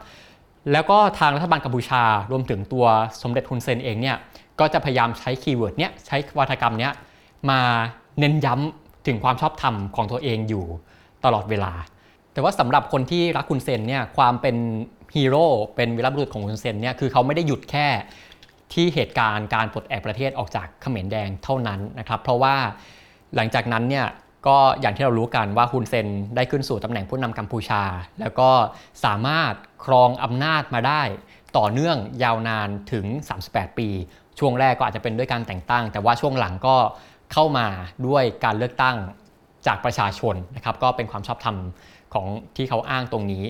[0.72, 2.86] แล้วก็ทางรัฐบาลกัมพูชารวมถึงตัว
[3.22, 4.16] สมเด็จฮุนเซนเองเนี่ย
[4.60, 6.92] ก็จะพยายามใช้ keyword เนี้ยใช้วาทกรรมเนี้ย
[7.50, 7.60] มา
[8.18, 10.64] เน้นย้ำถึงความชอบธรรมของตัวเองอยู่
[11.24, 11.72] ตลอดเวลา
[12.32, 14.56] แต่ว่าสำหรับคนที่รักฮุนเซนเนี่ยความเป็น
[15.16, 17.88] ฮีโร่เป็นวีรบุรุษของฮุนเซนเนี่ยคือเขาไม่ได้หยุดแค่
[18.72, 22.54] ที่เหตุการณ์การปลดแอกประเทศออกจากเขมรแดงเท่านั้นนะครับ เพราะว่า
[23.36, 24.06] หลังจากนั้นเนี่ย
[24.46, 27.82] ก็อย่างที่เรารู้กันว่าฮุนเซนได้ขึ้นสู่ตำแหน่งผู้นำกัมพูชา
[28.20, 28.50] แล้วก็
[29.04, 29.52] สามารถ
[29.84, 31.02] ครองอำนาจมาได้
[31.56, 33.06] ต่อเนื่องยาวนานถึง
[33.42, 33.88] 38 ปี
[34.38, 36.76] ช่วงแรกก็อาจจะเป็นด้วยการแต่งตั้ง แต่ว่าช่วงหลังก็
[37.32, 37.66] เข้ามา
[38.06, 38.96] ด้วยการเลือกตั้ง
[39.66, 41.56] จากประชาชนนะครับก็เป็นความชอบธรรม
[42.14, 43.44] ของที่เขาอ้างตรงนี้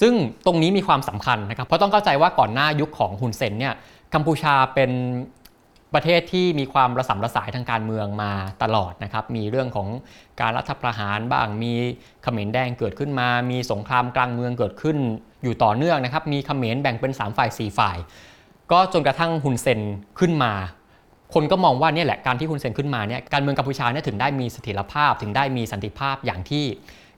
[0.00, 0.14] ซึ่ง
[0.46, 3.74] ตรงนี้มีความสำคัญนะครับเพราะต้องเข้าใจว่าก่อนหน้ายุคของฮุนเซนเนี่ย
[4.14, 4.90] กัมพูชาเป็น
[5.94, 9.88] ประเทศที่มีความระสำระสายทางการเมืองมาตลอดนะครับ มีเรื่องของ
[10.40, 11.72] การรัฐประหารบ้าง มี
[12.22, 14.96] เขมรแดงเกิดขึ้นมา มีสงครามกลางเมืองเกิดขึ้น
[15.42, 17.96] อยู่ต่อเนื่องนะครับ มีเขมรแบ่งเป็น 3 ฝ่าย 4 ฝ่าย
[18.72, 19.80] ก็จนกระทั่งฮุนเซน
[20.18, 20.52] ขึ้นมา
[21.34, 26.64] คนก็มองว่าเนี่ยแหละการที่ฮุนเซนขึ้นมาเนี่ยการเมืองกัมพูชาเนี่ยถึงได้มีเสถียรภาพ ถึงได้มีสันติภาพอย่างที่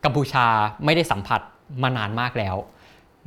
[0.04, 0.46] กัมพูชา
[0.84, 1.40] ไม่ได้สัมผัส
[1.82, 2.56] มานานมากแล้ว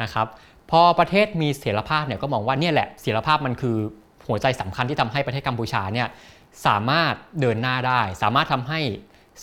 [0.01, 0.27] นะครับ
[0.71, 3.77] พอประเทศมีเสถียรภาพเนี่ยก็มองว่าเนี่ยแหละเสถียรภาพมันคือ
[4.27, 6.07] หัวใจสำคัญที่ทำให้ประเทศกัมพูชาเนี่ย
[6.65, 8.79] สามารถเดินหน้าได้ สามารถทำให้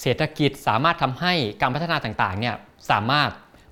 [0.01, 2.55] เศรษฐกิจ สามารถทำให้การพัฒนาต่างๆเนี่ย
[2.91, 3.31] สามารถ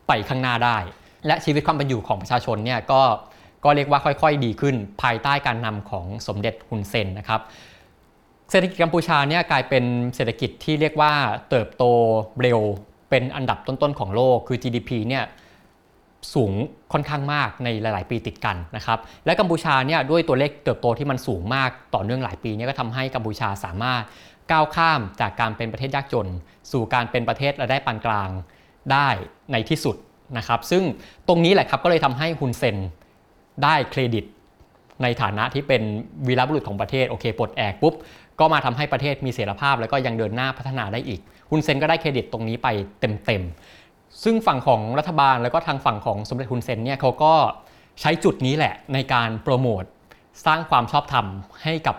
[0.09, 0.79] ไปข้างหน้าได้
[1.27, 3.03] และชีวิตความเป็นอยู่ของประชาชนเนี่ยก็
[3.67, 7.41] ก็เรียกว่าค่อยๆ ดีขึ้นภายใต้การนำของสมเด็จฮุนเซนนะครับ
[8.51, 11.13] เศรษฐกิจกัมพูชาเนี่ยกลายเป็นเศรษฐกิจที่เรียกว่า
[11.51, 11.85] เติบโต
[12.43, 12.61] เร็ว
[13.11, 15.25] เป็นอันดับต้นๆของโลกคือ GDP เนี่ย
[16.35, 16.53] สูง
[16.93, 24.03] ค่อนข้างมากในหลาย ๆ ปีติดกันนะครับและกัมพูชาเนี่ยด้วยตัวเลขเติบโตที่มันสูงมากต่อเนื่องหลายปีเนี่ยก็ทำให้กัมพูชาสามารถ
[24.51, 26.29] ก้าวข้ามจากการเป็นประเทศยากจน
[26.73, 28.31] สู่การเป็นประเทศรายได้ปานกลาง
[28.93, 29.09] ได้
[29.53, 29.97] ในที่สุด
[30.39, 30.83] นะครับซึ่ง
[31.29, 32.77] ตรงนี้แหละครับก็เลยทำให้ฮุนเซน
[33.65, 34.25] ได้เครดิต
[35.03, 35.83] ในฐานะที่เป็น
[36.27, 37.95] วีรบุรุษของประเทศโอเคปลดแอกปุ๊บ
[38.41, 42.69] ก็มาทำให้ประเทศมีเสถีภาพ แล้วก็ยังเดินหน้าพัฒนาได้อีกฮุนเซนก็ได้เครดิตตรงนี้ไป
[43.01, 47.33] เต็มๆซึ่งฝั่งของรัฐบาลแล้วก็ทางฝั่งของสมเด็จฮุนเซนเนี่ยเขาก็
[48.01, 49.85] ใช้จุดนี้แหละในการโปรโมท
[50.47, 51.27] สร้างความชอบธรรม
[51.65, 51.97] ให้กับ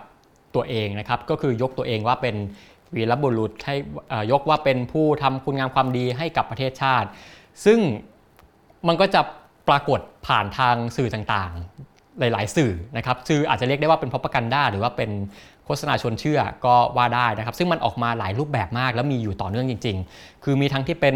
[0.55, 2.35] ตัวเองนะครับก็คือยกตัวเองว่าเป็น
[2.95, 3.75] วีรบุรุษให้
[4.31, 7.07] ยกว่าเป็นผู้ทำคุณงามความดีให้กับประเทศชาติ
[7.65, 7.79] ซึ่ง
[8.87, 9.21] มันก็จะ
[9.69, 15.11] ปรากฏผ่านทางสื่อต่างๆ หลาย ๆ สื่อนะครับสื่ออาจจะเรียกได้ว่าเป็นพ r o ปกันด้าหรือว่าเป็น
[15.65, 21.15] โฆษณาชวนเชื่อก็ว่าได้นะครับ ซึ่งมันออกมาหลายรูปแบบมากแล้วมีอยู่ต่อเนื่องจริง ๆ คือมีทั้งที่เป็น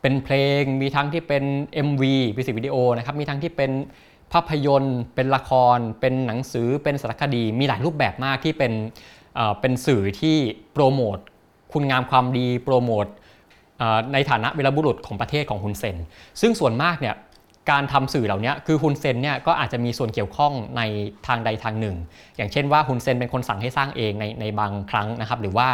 [0.00, 1.44] เป็นเพลง มีทั้งที่เป็น
[1.86, 2.02] MV
[2.36, 3.70] มิวสิกวิดีโอนะครับมีทั้งที่เป็น
[4.32, 8.72] ภาพยนตร์ เป็นละคร เป็นหนังสือเป็นสารคดี มีหลายรูปแบบมากที่เป็น
[9.60, 10.36] เป็นสื่อที่
[10.72, 11.18] โปรโมท
[11.72, 13.06] คุณงามความดีโปรโมท
[14.12, 15.96] ในฐานะวีรบุรุษของประเทศของฮุนเซน
[16.40, 17.14] ซึ่งส่วนมากเนี่ย
[17.70, 20.82] การทำสื่อเหล่านี้คือฮุนเซนเนี่ยก็อาจจะมีส่วนเกี่ยวข้องใน
[21.26, 21.96] ทางใดทางหนึ่ง
[22.36, 25.68] อย่างเช่นว่าฮุนเซนเป็นคนสั่งให้สร้างเองในในบางครั้งนะครับ หรือว่า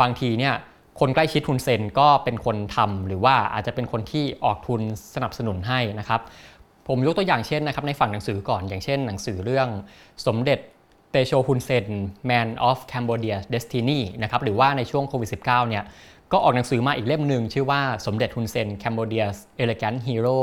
[0.00, 0.54] บางทีเนี่ย
[1.00, 4.80] คนใกล้ชิดฮุนเซนก็เป็นคนทำหรือว่าอาจจะเป็นคนที่ออกทุน
[5.14, 6.20] สนับสนุนให้นะครับ
[6.88, 9.68] ผมยกตัวอย่างเช่นนะครับในฝั่งหนังสือก่อนอย่างเช่น หนังสือเรื่อง
[10.26, 10.58] สมเด็จ
[11.10, 11.86] เตโชฮุนเซน
[12.30, 15.84] Man of Cambodia Destiny นะครับหรือว่าในช่วงโควิด -19 เนี่ย
[16.32, 20.38] ก็ออกหนังสือมาอีกเล่มหนึ่งชื่อว่าสมเด็จฮุนเซน Cambodia's Elegant Hero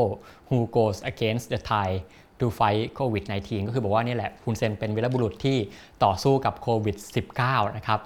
[0.47, 1.99] Who Goes Against the Tide
[2.39, 5.58] to Fight COVID-19 ก็คือบอกว่านี่แหละฮุนเซนเป็นวีรบุรุษที่
[6.04, 6.95] ต่อสู้กับโควิด
[7.38, 7.99] -19 นะครับ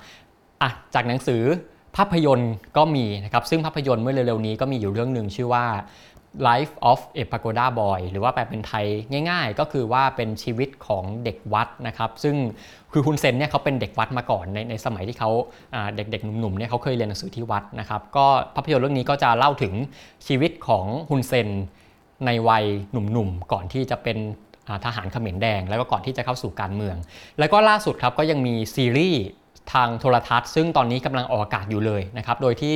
[0.62, 1.44] อะจากหนังสือ
[1.98, 5.66] ภาพยนตร์ก็มีนะครับซึ่งภาพยนตร์เมื่อเร็วๆนี้ก็มีอยู่เรื่องหนึ่งชื่อว่า
[6.50, 8.86] Life of a Pagoda Boy หรือว่าแปลเป็นไทย
[9.30, 12.36] ง่ายๆ ก็คือว่าเป็นชีวิตของเด็กวัดนะครับ ซึ่ง
[12.94, 15.30] คือฮุนเซนเนี่ยเขาเป็นเด็กวัดมาก่อนในในสมัยที่เขา
[15.96, 18.26] เด็กๆหนุ่มๆเนี่ยเขาเคยเรียนหนังสือที่วัดนะครับก็
[18.56, 19.74] ภาพยนตร์เรื่องนี้ก็จะเล่าถึง
[20.28, 21.50] ชีวิตของฮุนเซน
[22.26, 24.18] ในวัยหนุ่มๆก่อนที่จะเป็น
[24.86, 26.96] ทหารเขมรแดง แล้วก็ก่อนที่จะเข้าสู่การเมือง
[27.40, 29.24] แล้วก็ล่าสุดครับก็ยังมีซีรีส์
[29.74, 32.76] ทางโทรทัศน์ ซึ่งตอนนี้กำลังออกอากาศอยู่เลยนะครับโดยที่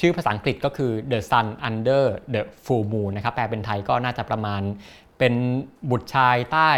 [0.00, 4.62] ชื่อภาษาอังกฤษก็คือ The Sun Under the Full Moon นะครับแปลเป็นไทยก็น่าจะประมาณ
[5.18, 5.34] เป็น
[5.90, 6.70] บุตรชายใต้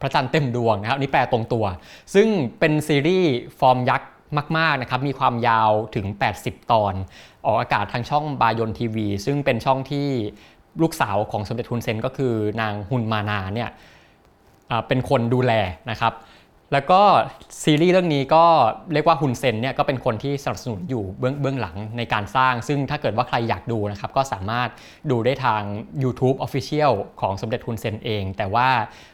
[0.00, 1.64] พระจันทร์เต็มดวงนะครับนี่แปลตรงตัว
[2.14, 4.10] ซึ่งเป็นซีรีส์ฟอร์มยักษ์
[4.58, 6.06] มาก ๆ นะครับ มีความยาวถึง
[6.40, 6.94] 80 ตอน
[7.46, 10.08] ออกอากาศทางช่องบายอนทีวี ซึ่งเป็นช่องที่
[10.82, 13.70] ลูกสาวของสมเด็จฮุนเซนก็คือนางฮุนมานาเนี่ย
[14.88, 15.52] เป็นคนดูแล
[15.90, 16.12] นะครับ
[16.72, 17.00] แล้วก็
[17.62, 18.44] ซีรีส์เรื่องนี้ก็
[18.92, 24.68] เรียกว่าฮุนเซนเนี่ยก็เป็นคนที่สนับสนุนอยู่เบื้องเบื้องหลังในการสร้าง ซึ่งถ้าเกิดว่าใครอยากดูนะครับก็สามารถ
[25.10, 25.62] ดูได้ทาง
[26.02, 28.68] YouTube Official ของสมเด็จฮุนเซนเอง แต่ว่า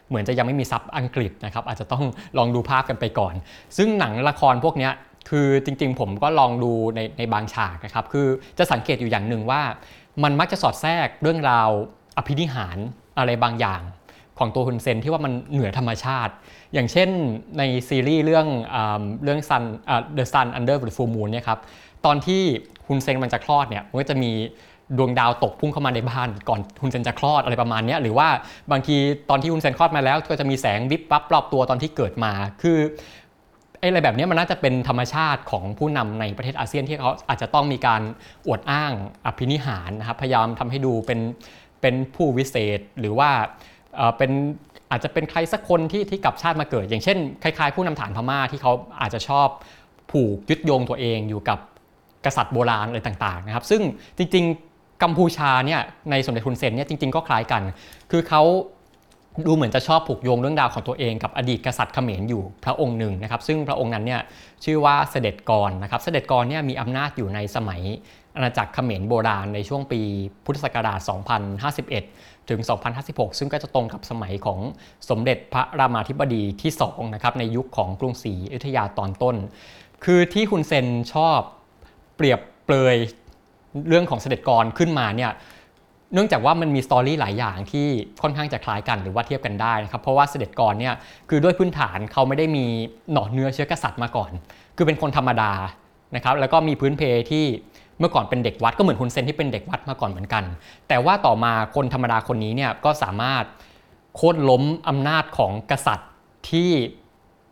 [0.09, 2.05] เหมือนจะยังไม่มีซับอังกฤษนะครับอาจจะต้อง
[2.39, 3.35] ลองดูภาพกันไปก่อน
[3.77, 4.91] ซึ่งหนังละครพวกนี้
[5.31, 8.27] คือจริงๆผมก็ลองดูในในบางฉากนะครับคือ
[8.59, 9.63] จะสังเกตอยู่อย่างหนึ่งว่า
[10.23, 11.69] มันมักจะสอดแทรกเรื่องราว
[12.17, 12.79] อภินิหาร
[13.19, 13.83] อะไรบางอย่าง
[14.39, 16.33] ของตัวฮุนเซนที่ว่ามันเหนือธรรมชาติ
[16.75, 17.09] อย่างเช่น
[17.59, 18.77] ในซีรีส์เรื่องอ
[19.25, 19.63] เรื่อง Sun
[20.17, 21.59] The Sun Under the Full Moon เนี่ยครับ
[22.05, 22.43] ตอนที่
[22.89, 24.33] ฮุนเซนมันจะคลอดเนี่ยมันก็จะมี
[24.99, 28.29] ดวงดาวตกพุ่งเข้ามาในบ้านก่อนฮุนเซนจะคลอดอะไรประมาณนี้หรือว่า
[28.73, 28.97] บางที
[29.31, 32.79] ตอนที่ฮุนเซนคลอดมาแล้วก็จะมีแสงวิบวับรอบตัวตอนที่เกิดมาคือ
[33.79, 38.03] ไอ้อะไรแบบนี้มันน่าจะเป็นธรรมชาติของผู้นำในประเทศอาเซียนที่เขาอาจจะต้องมีการ
[38.47, 38.93] อวดอ้าง
[39.27, 41.21] อภินิหารนะครับพยายามทำให้ดูเป็น
[41.81, 43.31] เป็นผู้วิเศษหรือว่า
[43.95, 44.31] เอ่อเป็น
[44.91, 49.49] อาจจะเป็นใครสักคนที่ที่กลับชาติมาเกิด อย่างเช่นคล้ายๆ ผู้นำฐานพม่าที่เขาอาจจะชอบ
[50.11, 51.59] ผูกยึดโยงตัวเองอยู่กับ
[52.25, 53.83] กษัตริย์โบราณอะไรต่างๆนะครับ ซึ่ง
[54.19, 55.81] จริงๆกัมพูชาเนี่ย
[56.11, 57.63] ในสมเด็จฮุนเซนเนี่ยจริงๆก็คล้ายกัน
[58.11, 58.43] คือเขา
[59.47, 64.21] ดูเหมือนจะชอบผูกโยงเรื่องราวของตัวเองกับอดีตกษัตริย์เขมรอยู่พระองค์หนึ่งนะครับ ซึ่งพระองค์นั้นเนี่ย
[64.65, 67.83] ชื่อว่าเสด็จกรนะครับ เสด็จกรเนี่ยมีอำนาจอยู่ในสมัย
[68.37, 70.01] อาณาจักรเขมรโบราณในช่วงปี
[70.45, 71.01] พุทธศักราช
[71.75, 72.61] 2051 ถึง
[73.01, 74.59] 2056 ซึ่งก็จะตรงกับสมัยของ
[75.11, 79.37] สมเด็จพระรามาธิบดีที่2นะครับในยุคของกรุงศรีอยุธยาตอนต้น
[80.05, 81.39] คือที่คุณเซนชอบ
[82.17, 82.97] เปรียบเปรย
[83.89, 85.33] เรื่องของเสด็จกรขึ้นมาเนี่ย
[86.15, 87.87] เนื่องจากว่ามันมีสตอรี่หลายอย่างที่
[88.23, 90.95] ค่อนข้างจะคล้ายกันหรือว่าเทียบกันได้นะครับเพราะว่าเสด็จกรเนี่ย
[91.29, 92.65] คือด้วยพื้นฐานเขาไม่ได้มี
[93.13, 94.31] หน่อเนื้อเชื้อกษัตริย์มาก่อน
[94.77, 95.53] คือเป็นคนธรรมดา
[96.15, 97.45] นะครับแล้วก็มีพื้นเพที่
[97.99, 100.45] เมื่อก่อนเป็นเด็กวัดก็เหมือนฮุนเซนที่เป็นเด็กวัดมาก่อนเหมือนกัน
[100.89, 103.45] แต่ว่าต่อมาคนธรรมดาคนนี้เนี่ยก็สามารถ
[104.17, 106.11] โค่นล้มอำนาจของกษัตริย์
[106.51, 106.71] ที่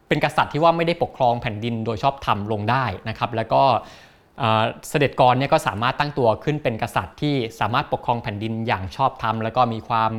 [0.09, 3.62] เป็นกษัตริย์ที่ว่าไม่ได้ปกครองแผ่นดินโดยชอบธรรมลงได้นะครับแล้วก็
[4.88, 10.12] เสด็จกรเนี่ยก็สามารถตั้งตัวขึ้นเป็นกษัตริย์ที่สามารถปกครองแผ่นดินอย่างชอบธรรม แล้วก็มีความ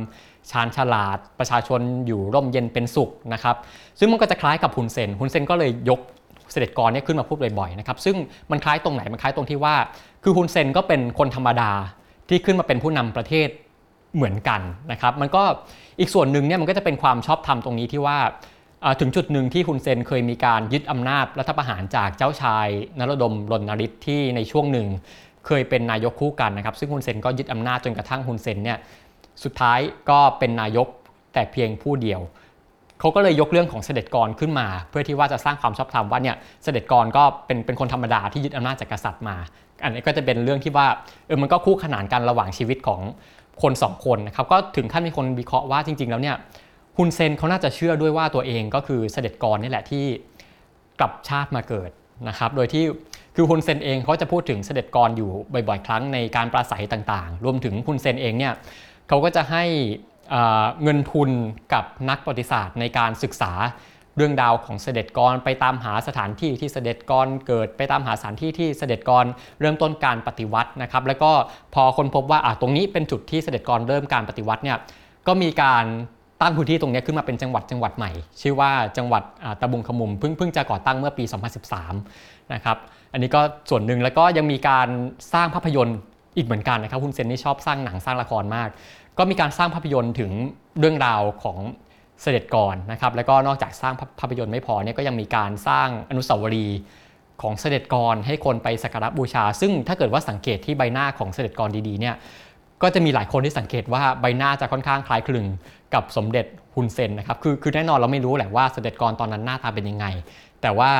[0.50, 3.56] ชาญฉลาด ประชาชนอยู่ร่มเย็นเป็นสุขนะครับ
[3.98, 6.00] ซึ่งมันก็จะคล้ายกับฮุนเซนฮุนเซนก็เลยยก
[6.52, 8.16] เสด็จกรเนี่ยขึ้นมาพูดบ่อยๆนะครับซึ่ง
[8.50, 9.74] มันคล้ายตรงไหนมันคล้ายตรงที่ว่า
[10.22, 11.70] คือฮุนเซนก็เป็นคนธรรมดา
[12.28, 13.48] ที่ขึ้นมาเป็นผู้นำประเทศ
[14.16, 14.60] เหมือนกัน
[14.92, 15.42] นะครับมันก็
[16.00, 18.18] อีกส่วนหนึ่งเนี่ยมันก็จะเป็นความชอบธรรมตรงนี้ที่ว่า
[19.00, 22.68] ถึงจุดหนึ่งที่ฮุนเซนเคยมีการยึดอำนาจรัฐประหารจากเจ้าชาย
[22.98, 24.88] นรดมรณฤทธิ์ที่ในช่วงหนึ่ง
[25.46, 28.78] เคยเป็นนายกคู่กันนะครับซึ่งฮุนเซนก็ยึดอำนาจจนกระทั่งฮุนเซนเนี่ย
[29.44, 29.78] สุดท้าย
[30.10, 30.88] ก็เป็นนายก
[31.34, 32.20] แต่เพียงผู้เดียว
[33.00, 39.36] เขาก็เลยยกเรื่องของเสด็จกรขึ้นมา เพื่อที่ว่าจะสร้างความชอบธรรมว่าเนี่ยเสด็จกรก็เป็นเป็นคนธรรมดาที่ยึดอำนาจจากกษัตริย์มา
[39.84, 40.86] อันนี้ก็จะเป็นเรื่องที่ว่า
[41.26, 43.00] เออมันก็คู่ขนานกันระหว่างชีวิตของ
[43.62, 46.36] คนสองคนนะครับก็ถึงขั้นมีคนวิเคราะห์ว่าจริง ๆ แล้วเนี่ย
[46.98, 50.04] ฮุนเซนเขาน่าจะเชื่อด้วยว่าตัวเองก็คือเสด็จกรนี่แหละที่
[51.00, 51.90] กลับชาติมาเกิด
[52.28, 52.84] นะครับ โดยที่
[53.36, 55.30] คือฮุนเซนเองเขาจะพูดถึงเสด็จกรอยู่
[55.68, 58.54] บ่อยๆ ครั้งในการปราศัยต่างๆ รวมถึงฮุนเซนเองเนี่ย
[59.08, 59.64] เขาก็จะให้
[60.82, 61.30] เงินทุน
[61.72, 63.52] กับนักประวัติศาสตร์ในการศึกษา
[64.16, 69.24] เรื่องราวของเสด็จกรไปตามหาสถานที่ที่เสด็จกรเกิดไปตามหาสถานที่ที่เสด็จกร
[69.60, 71.32] เริ่มต้นการปฏิวัตินะครับ แล้วก็
[71.74, 74.78] พอคนพบว่าอะตรงนี้เป็นจุดที่เสด็จกรเริ่มการปฏิวัติเนี่ย
[75.26, 75.84] ก็มีการ
[76.44, 79.22] ตั้งพื้นที่ตรงนี้ขึ้นมาเป็นจังหวัดจังหวัดใหม่ ชื่อว่าจังหวัด
[79.60, 81.24] ตะบุงขมุมเพิ่งเพิ่งจะก่อตั้งเมื่อปี
[81.88, 82.76] 2013 นะครับ
[83.12, 84.88] อันนี้ก็ส่วนหนึ่งแล้วก็ยังมีการ
[85.34, 85.98] สร้างภาพยนตร์
[86.36, 88.68] อีกเหมือนกันนะครับคุณเซนนี่ชอบสร้างหนังสร้างละครมาก
[89.18, 90.30] ก็มีการสร้างภาพยนตร์ถึง
[90.78, 91.58] เรื่องราวของ
[92.22, 96.78] เสด็จกรนะครับแล้วก็นอกจากสร้างภาภาพยนตร์ไม่พอเนี่ยก็ยังมีการสร้างอนุสาวรีย์
[97.42, 102.16] ของเสด็จกรให้คนไปสักการะบูชา ซึ่งถ้าเกิดว่าสังเกตที่ใบหน้าของเสด็จกรดีๆเนี่ย
[102.82, 105.46] ก็จะมีหลายคนที่สังเกตว่าใบหน้าจะค่อนข้างคล้ายคลึง
[105.94, 110.06] กับสมเด็จฮุนเซนนะครับคือคือแน่นอนเราไม่รู้แหละว่าเสด็จกรตอนนั้นหน้าตาเป็นยังไง
[110.62, 110.90] แต่ว่า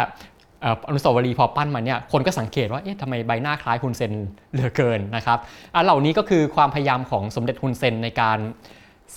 [0.89, 4.13] อนุสาวรีย์พอปั้นมาเนี่ยคนก็สังเกตว่าเอ๊ะทำไมใบหน้าคล้ายฮุนเซน
[4.53, 5.39] เหลือเกินนะครับ
[5.75, 8.39] อันเหล่านี้ก็คือความพยายามของสมเด็จฮุนเซนในการ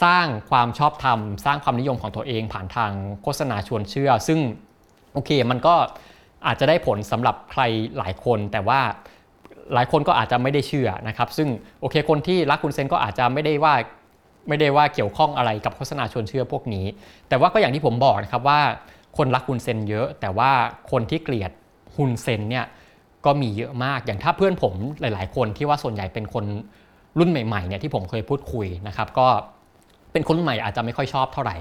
[0.04, 4.40] สร้างความชอบธรรม สร้างความนิยมของตัวเองผ่านทางโฆษณาชวนเชื่อ ซึ่ง
[5.14, 5.76] โอเคมันก็
[6.48, 7.62] อาจจะได้ผลสำหรับใคร
[7.98, 8.80] หลายคน แต่ว่า
[9.74, 11.50] หลายคนก็อาจจะไม่ได้เชื่อนะครับ ซึ่ง
[11.82, 13.74] โอเคคนที่รักคุณเซนก็อาจจะไม่ได้ว่า
[14.48, 16.86] ไม่ได้ว่าเกี่ยวข้องอะไรกับโฆษณาชวนเชื่อพวกนี้
[17.30, 18.60] แต่ว่าก็อย่างที่ผมบอกนะครับว่า
[19.18, 20.52] คนรักคุณเซนเยอะ แต่ว่า
[20.92, 21.52] คนที่เกลียด
[21.96, 22.66] ฮุนเซนเนี่ย
[23.26, 26.46] ก็มีเยอะมากอย่างถ้าเพื่อนผมหลาย ๆ คนที่ว่าส่วนใหญ่เป็นคน
[27.20, 29.28] รุ่นใหม่ๆเนี่ยที่ผมเคยพูดคุยนะครับก็
[30.12, 31.58] เป็นคนรุ่นใหม่อาจจะไม่ค่อยชอบเท่าไหร่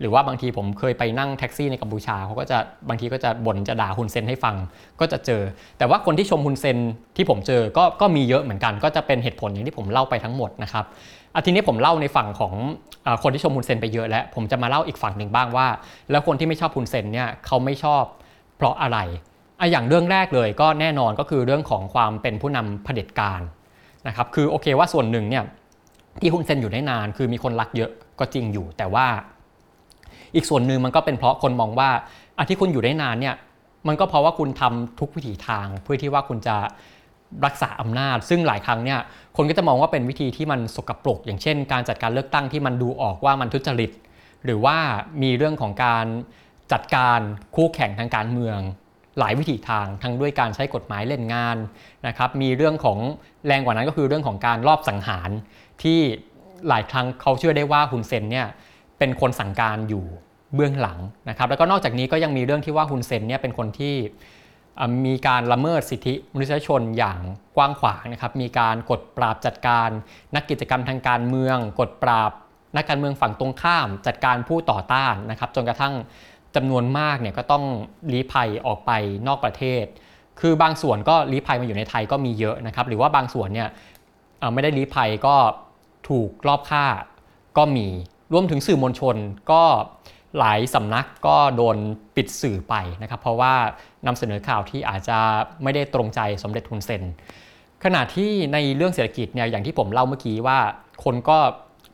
[0.00, 4.56] หรือว่าบางทีผมเคยไปนั่งแท็กซี่ในกัมพูชาเขาก็จะบางทีก็จะบ่นจะด่าฮุนเซนให้ฟัง
[5.00, 5.42] ก็จะเจอ
[5.78, 6.78] แต่ว่าคนที่ชมฮุนเซน
[7.16, 10.84] ที่ผมเจอก็ก็มีเยอะเหมือนกัน ก็จะเป็นเหตุผลอย่างที่ผมเล่าไปทั้งหมดนะครับ
[11.36, 12.54] อาทีนี้ผมเล่าในฝั่งของ
[13.06, 15.68] อคนที่ชมฮุนเซนไปเยอะแล้ว ผมจะมาเล่าอีกฝั่งหนึ่งบ้างว่า
[16.10, 18.02] แล้วคนที่ไม่ชอบฮุนเซนเนี่ยเขาไม่ชอบ
[18.56, 18.98] เพราะอะไร
[19.60, 23.40] อะอย่างเรื่องแรกเลยก็แน่นอนก็คือเรื่องของความเป็นผู้นำเผด็จการ
[24.06, 25.44] นะครับคือโอเคว่าส่วนหนึ่งเนี่ย
[26.20, 29.06] ที่ฮุนเซนอยู่ได้นาน คือมีคนรักเยอะก็จริงอยู่ แต่ว่า
[30.34, 31.90] อีกส่วนหนึ่งมันก็เป็นเพราะคนมองว่า
[32.36, 33.34] อะที่คุณอยู่ได้นานเนี่ย
[33.88, 36.56] มันก็เพราะว่าคุณทำทุกวิถีทางเพื่อที่ว่าคุณจะ
[37.46, 39.00] รักษาอำนาจ ซึ่งหลายครั้งเนี่ย
[39.36, 43.90] คนก็จะมองว่าเป็นวิธีที่มันสกปรก อย่างเช่น การจัดการเลือกตั้งที่มันดูออกว่ามันทุจริต
[44.44, 44.76] หรือว่า
[45.22, 46.06] มีเรื่องของการ
[46.72, 47.20] จัดการ
[47.56, 48.58] คู่แข่งทางการเมือง
[49.18, 51.56] หลายวิถีทางทั้งด้วยการใช้กฎหมายเล่นงาน
[52.06, 52.98] นะครับมีเรื่องของ
[53.46, 55.30] แรงกว่านั้นก็คือเรื่องของการลอบสังหาร
[55.82, 55.98] ที่
[56.68, 58.46] หลายครั้งเขาเชื่อได้ว่าฮุนเซนเนี่ย
[58.98, 60.04] เป็นคนสั่งการอยู่
[60.54, 63.94] เบื้องหลังนะครับแล้วก็นอกจากนี้ก็ยังมีเรื่องที่ว่าฮุนเซนเนี่ยเป็นคนที่
[65.06, 67.18] มีการละเมิดสิทธิมนุษยชนอย่าง
[67.56, 69.88] กว้างขวางนะครับ มีการกดปราบจัดการ
[70.34, 72.32] นักกิจกรรมทางการเมือง กดปราบ
[72.76, 75.94] นักการเมืองฝั่งตรงข้าม จัดการผู้ต่อต้านนะครับ จนกระทั่ง
[76.56, 77.64] จำนวนมากเนี่ยก็ต้อง
[78.12, 78.90] ลี้ภัยออกไป
[79.26, 79.84] นอกประเทศ
[80.40, 83.68] คือบางส่วนก็ลี้ภัยมาอยู่ในไทยก็มีเยอะนะครับ หรือว่าบางส่วนเนี่ย
[84.54, 85.36] ไม่ได้ลี้ภัยก็
[86.08, 86.86] ถูกลอบฆ่า
[87.58, 87.86] ก็มี
[88.32, 89.16] รวมถึงสื่อมวลชน
[89.52, 89.62] ก็
[90.38, 91.76] หลายสำนักก็โดน
[92.16, 93.54] ปิดสื่อไปนะครับ เพราะว่า
[94.06, 95.18] นำเสนอข่าวที่อาจจะ
[95.62, 97.02] ไม่ได้ตรงใจสมเด็จทุนเซน
[97.84, 100.58] ขณะที่ในเรื่องเศรษฐกิจเนี่ยอย่างที่ผมเล่าเมื่อกี้ว่า
[101.04, 101.38] คนก็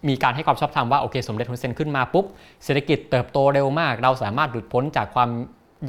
[0.08, 2.26] มีการให้ความชอบธรรมว่าโอเคสมเด็จทุนเซนขึ้นมาปุ๊บ
[2.64, 5.30] เศรษฐกิจเติบโตเร็วมาก เราสามารถหลุดพ้นจากความ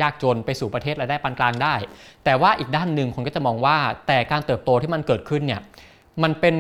[0.01, 1.75] ยากจนไปสู่ประเทศรายได้ปานกลางได้
[2.23, 5.61] แต่ว่าอีกด้านหนึ่งคนก็จะมองว่าแต่การเติบโตที่มันเกิดขึ้นเนี่ย
[6.23, 6.55] มันเป็น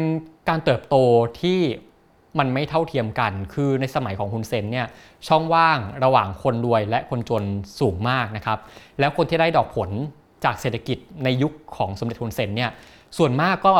[0.49, 0.95] การเติบโต
[1.41, 1.59] ที่
[2.39, 4.87] มันไม่เท่าเทียมกัน คือในสมัยของฮุนเซนเนี่ย
[5.27, 7.43] ช่องว่างระหว่างคนรวยและคนจน
[7.79, 8.59] สูงมากนะครับ
[8.99, 9.89] แล้วคนที่ได้ดอกผล
[10.45, 12.71] จากเศรษฐกิจในยุคของสมเด็จฮุนเซนเนี่ย
[13.17, 13.73] ส่วนมากก็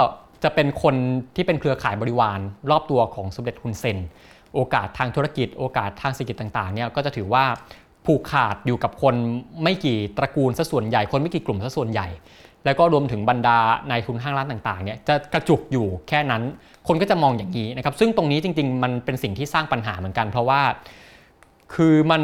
[0.44, 0.96] จะเป็นคน
[1.36, 2.40] ที่เป็นเครือข่ายบริวาร
[2.70, 3.98] รอบตัวของสมเด็จฮุนเซน
[4.56, 7.46] โอกาสทางธุรกิจ โอกาสทางเศรษฐกิจต่างๆเนี่ยก็จะถือว่า
[8.06, 9.16] ผูกขาดอยู่กับคน
[9.64, 12.08] ไม่กี่ตระกูลซะส่วนใหญ่ คนไม่กี่กลุ่มซะส่วนใหญ่
[12.66, 13.58] แล้วก็รวมถึงบรรดา
[13.92, 16.44] นายทุนห้างร้านต่างๆเนี่ยจะกระจุกอยู่แค่นั้น
[16.88, 20.62] คนก็จะมองอย่างนี้นะครับ ซึ่งตรงนี้จริง ๆ มันเป็นสิ่งที่สร้างปัญหาเหมือนกัน เพราะว่า
[21.74, 22.22] คือมัน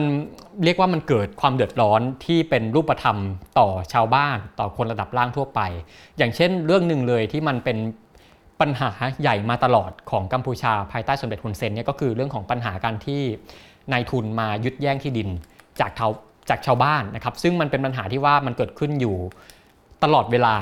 [0.64, 3.18] เรียกว่ามันเกิดความเดือดร้อนที่เป็นรูปธรรม
[3.60, 5.60] ต่อชาวบ้าน ต่อคนระดับล่างทั่วไป
[6.18, 7.78] อย่างเช่น เรื่องหนึ่งเลยที่มันเป็น
[8.62, 8.90] ปัญหา
[9.22, 13.22] ใหญ่มาตลอดของกัมพูชาภายใต้สมเด็จฮุนเซนเนี่ยก็คือเรื่องของปัญหาการที่
[13.92, 15.30] นายทุนมายึดแย่งที่ดิน
[15.80, 16.12] จากชาว
[16.50, 19.18] จากชาวบ้านนะครับ ซึ่งมันเป็นปัญหาที่ว่ามันเกิดขึ้นอยู่
[20.04, 20.56] ตลอดเวลา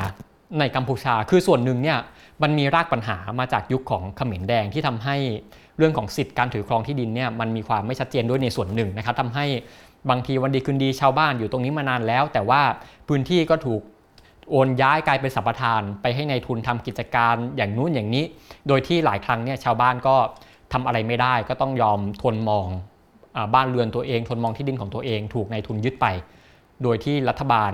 [0.59, 1.99] ในกัมพูชา คือส่วนหนึ่งเนี่ย
[2.41, 5.15] มันมีรากปัญหามาจากยุคของเขมรแดงที่ทำให้
[5.77, 9.45] เรื่องของสิทธิการถือครองที่ดินเนี่ยมันมีความไม่ชัดเจนด้วยในส่วนหนึ่งนะครับทำให้
[10.09, 12.61] บางทีวันดีคืนดีชาวบ้านอยู่ตรงนี้มานานแล้ว แต่ว่า
[13.07, 13.81] พื้นที่ก็ถูก
[14.51, 18.25] โอนย้ายกลายเป็นสัมปทานไปให้ในายทุนทำกิจการอย่างนู้นอย่างนี้
[18.67, 20.15] โดยที่หลายครั้งเนี่ยชาวบ้านก็
[20.73, 22.67] ทำอะไรไม่ได้ ก็ต้องยอมทนมอง
[23.53, 26.05] บ้านเรือนตัวเอง ทนมองที่ดินของตัวเอง ถูกนายทุนยึดไป
[26.83, 27.71] โดยที่รัฐบาล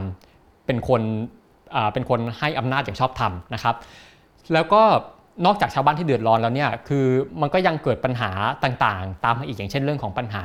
[0.66, 1.02] เป็นคน
[1.94, 3.76] เป็นคนให้อำนาจอย่างชอบธรรมนะครับ
[4.54, 4.82] แล้วก็
[5.46, 7.06] นอกจากชาวบ้านที่เดือดร้อนแล้วเนี่ยคือ
[7.42, 8.32] มันก็ยังเกิดปัญหา
[8.64, 10.44] ต่างๆ ตามมาอีกอย่างเช่นเรื่องของปัญหา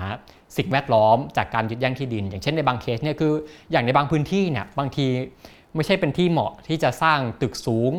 [0.57, 3.33] สิ่งแวดล้อมจากการยึดแย่งที่ดิน อย่างเช่นในบางเคสเนี่ยคือ
[3.71, 5.07] อย่างในบางพื้นที่เนี่ยบางที
[5.75, 7.93] ไม่ใช่เป็นที่เหมาะที่จะสร้างตึกสูง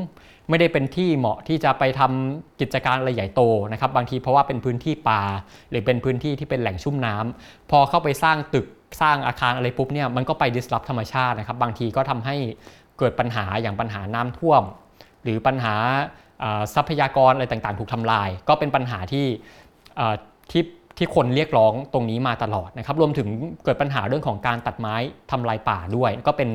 [0.49, 5.21] ไม่ได้เป็นที่เหมาะที่จะไปทำกิจการอะไรใหญ่โตนะครับบางทีเพราะว่าเป็นพื้นที่ป่า
[5.69, 8.67] หรือเป็นพื้นที่ที่เป็นแหล่งชุ่มน้ำพอเข้าไปสร้างตึก
[9.01, 12.35] สร้างอาคารอะไรปุ๊บเนี่ยมันก็ไปดิสลอฟธรรมชาตินะครับบางทีก็ทำให้
[12.99, 14.63] เกิดปัญหาอย่างปัญหาน้ำท่วม
[15.23, 15.75] หรือปัญหา
[16.75, 19.27] ทรัพยากรอะไรต่างๆ ถูกทำลาย ก็เป็นปัญหาที่
[20.51, 20.63] ที่
[20.97, 23.27] ที่คนเรียกร้องตรงนี้มาตลอดนะครับ รวมถึง
[23.63, 24.95] เกิดปัญหาเรื่องของการตัดไม้
[25.31, 26.49] ทำลายป่าด้วย ก็เป็น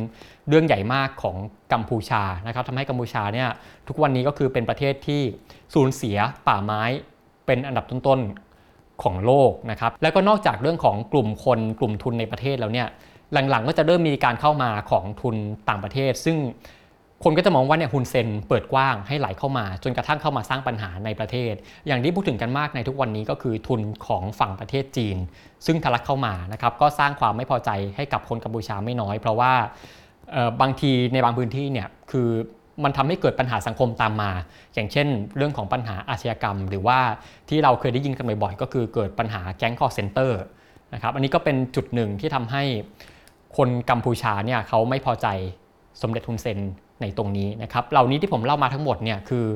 [0.49, 1.37] เรื่องใหญ่มากของ
[1.73, 3.49] กัมพูชานะครับทำให้กัมพูชาเนี่ย
[3.89, 5.23] ทุกวันนี้ก็คือเป็นประเทศที่
[5.75, 6.83] สูญเสียป่าไม้
[7.47, 12.89] เป็นอันดับต้นๆของโลกนะครับ แล้วก็นอกจากเรื่องของกลุ่มคนกลุ่มทุนในประเทศแล้วเนี่ย
[13.33, 15.37] หลังๆก็จะเริ่มมีการเข้ามาของทุน
[15.69, 16.37] ต่างประเทศ ซึ่ง
[17.25, 21.55] คนก็จะมองว่าเนี่ยฮุนเซนเปิดกว้างให้ไหลเข้ามา จนกระทั่งเข้ามาสร้างปัญหาในประเทศ
[21.87, 25.17] อย่างที่พูดถึงกันมากในทุกวันนี้ก็คือทุนของฝั่งประเทศจีน
[25.67, 29.53] ซึ่งทะลักเข้ามานะครับก็สร้างความไม่พอใจให้กับคนกัมพูชาไม่น้อย เพราะว่า
[30.61, 32.29] บางทีในบางพื้นที่เนี่ยคือ
[32.85, 34.31] มันทำให้เกิดปัญหาสังคมตามมา
[34.75, 35.07] อย่างเช่น
[35.37, 36.99] เรื่องของปัญหาอาชญากรรม หรือว่า
[37.49, 40.41] ที่เราเคยได้ยินกันบ่อยๆ ก็คือเกิดปัญหาแก๊งคอร์เซนเตอร์
[40.95, 42.63] นะครับอันนี้ก็เป็นจุดหนึ่งที่ทำให้
[43.57, 45.27] คนกัมพูชาเนี่ยเขาไม่พอใจ
[46.03, 46.59] สมเด็จฮุนเซน
[47.01, 49.47] ในตรงนี้นะครับเหล่านี้ที่ผมเล่ามาทั้งหมดเนี่ยคือ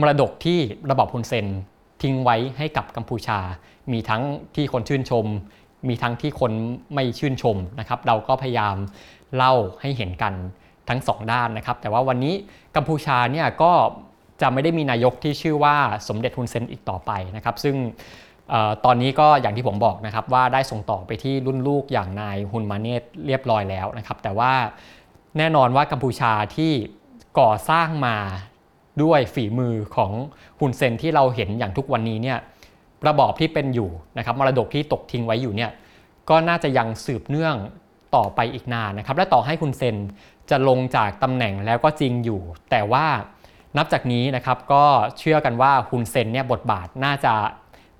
[0.00, 0.58] มรดกที่
[0.90, 1.46] ระบอบฮุนเซน
[2.02, 3.38] ทิ้งไว้ให้กับกัมพูชา
[3.92, 4.22] มีทั้ง
[4.54, 5.26] ที่คนชื่นชม
[5.88, 6.52] มีทั้งที่คน
[6.94, 8.76] ไม่ชื่นชมนะครับเราก็พยายาม
[9.36, 10.34] เล่าให้เห็นกัน
[10.88, 12.34] ทั้งสองด้านนะครับ แต่ว่าวันนี้
[12.76, 13.72] กัมพูชาเนี่ยก็
[14.42, 15.76] จะไม่ได้มีนายกที่ชื่อว่า
[16.08, 17.76] สมเด็จฮุนเซนอีกต่อไปนะครับ ซึ่ง
[18.84, 24.52] ตอนนี้ก็อย่างที่ผมบอกนะครับว่าได้ส่งต่อไปที่รุ่นลูกอย่างนายฮุนมาเนตเรียบร้อยแล้วนะครับ แต่ว่า
[25.38, 26.72] แน่นอนว่ากัมพูชาที่
[27.40, 28.16] ก่อสร้างมา
[29.02, 30.12] ด้วยฝีมือของ
[30.60, 32.38] ฮุนเซนที่เราเห็นอย่างทุกวันนี้เนี่ย
[33.08, 35.70] ระบอบที่เป็นอยู่นะครับมรดกที่ตกทิ้งไว้อยู่เนี่ย
[36.30, 37.56] ก็น่าจะยังสืบเนื่อง
[38.16, 39.96] ต่อไปอีกนานนะครับ และต่อให้ฮุนเซน
[40.50, 43.06] จะลงจากตำแหน่งแล้วก็จริงอยู่ แต่ว่า
[43.76, 44.84] นับจากนี้นะครับก็
[45.18, 47.34] เชื่อกันว่าฮุนเซนเนี่ยบทบาทน่าจะ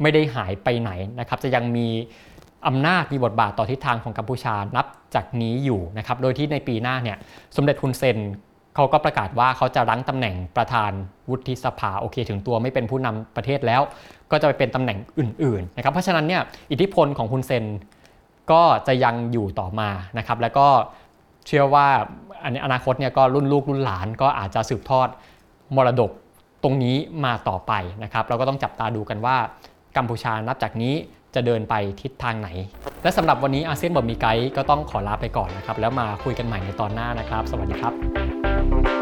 [0.02, 1.86] ไม่ได้หายไปไหนนะครับจะยังมี
[2.66, 7.16] อำนาจมีบทบาทต่อทิศทางของกัมพูชานับจากนี้อยู่นะครับโดยที่ในปีหน้าเนี่ย
[7.56, 8.18] สมเด็จฮุนเซน
[8.74, 10.92] เขาก็ประกาศว่าเขาจะรั้งตำแหน่งประธาน
[11.30, 13.82] วุฒิสภาโอเค ถึงตัวไม่เป็นผู้นำประเทศแล้ว
[14.30, 17.64] ก็จะไปเป็นตำแหน่งอื่นๆนะครับเพราะฉะนั้นเนี่ยอิทธิพลของคุณเซน
[18.52, 20.66] ก็จะยังอยู่ต่อมานะครับแล้วก็
[21.46, 21.86] เชื่อว่า
[22.44, 25.08] อนนอนาคตเนี่ยก็รุ่นลูกรุ่นหลานก็อาจจะสืบทอด
[25.76, 26.10] มรดก
[26.62, 29.36] ตรงนี้มาต่อไปนะครับเราก็ต้องจับตาดูกันว่า
[29.98, 30.94] กัมพูชานับจากนี้
[31.34, 32.48] จะเดินไปทิศทางไหน
[33.02, 38.97] และสำหรับวันนี้อาเซียนบอมีไกด์ก็ต้องขอลาไปก่อนนะครับ แล้วมาคุยกันใหม่ในตอนหน้านะครับ สวัสดีครับ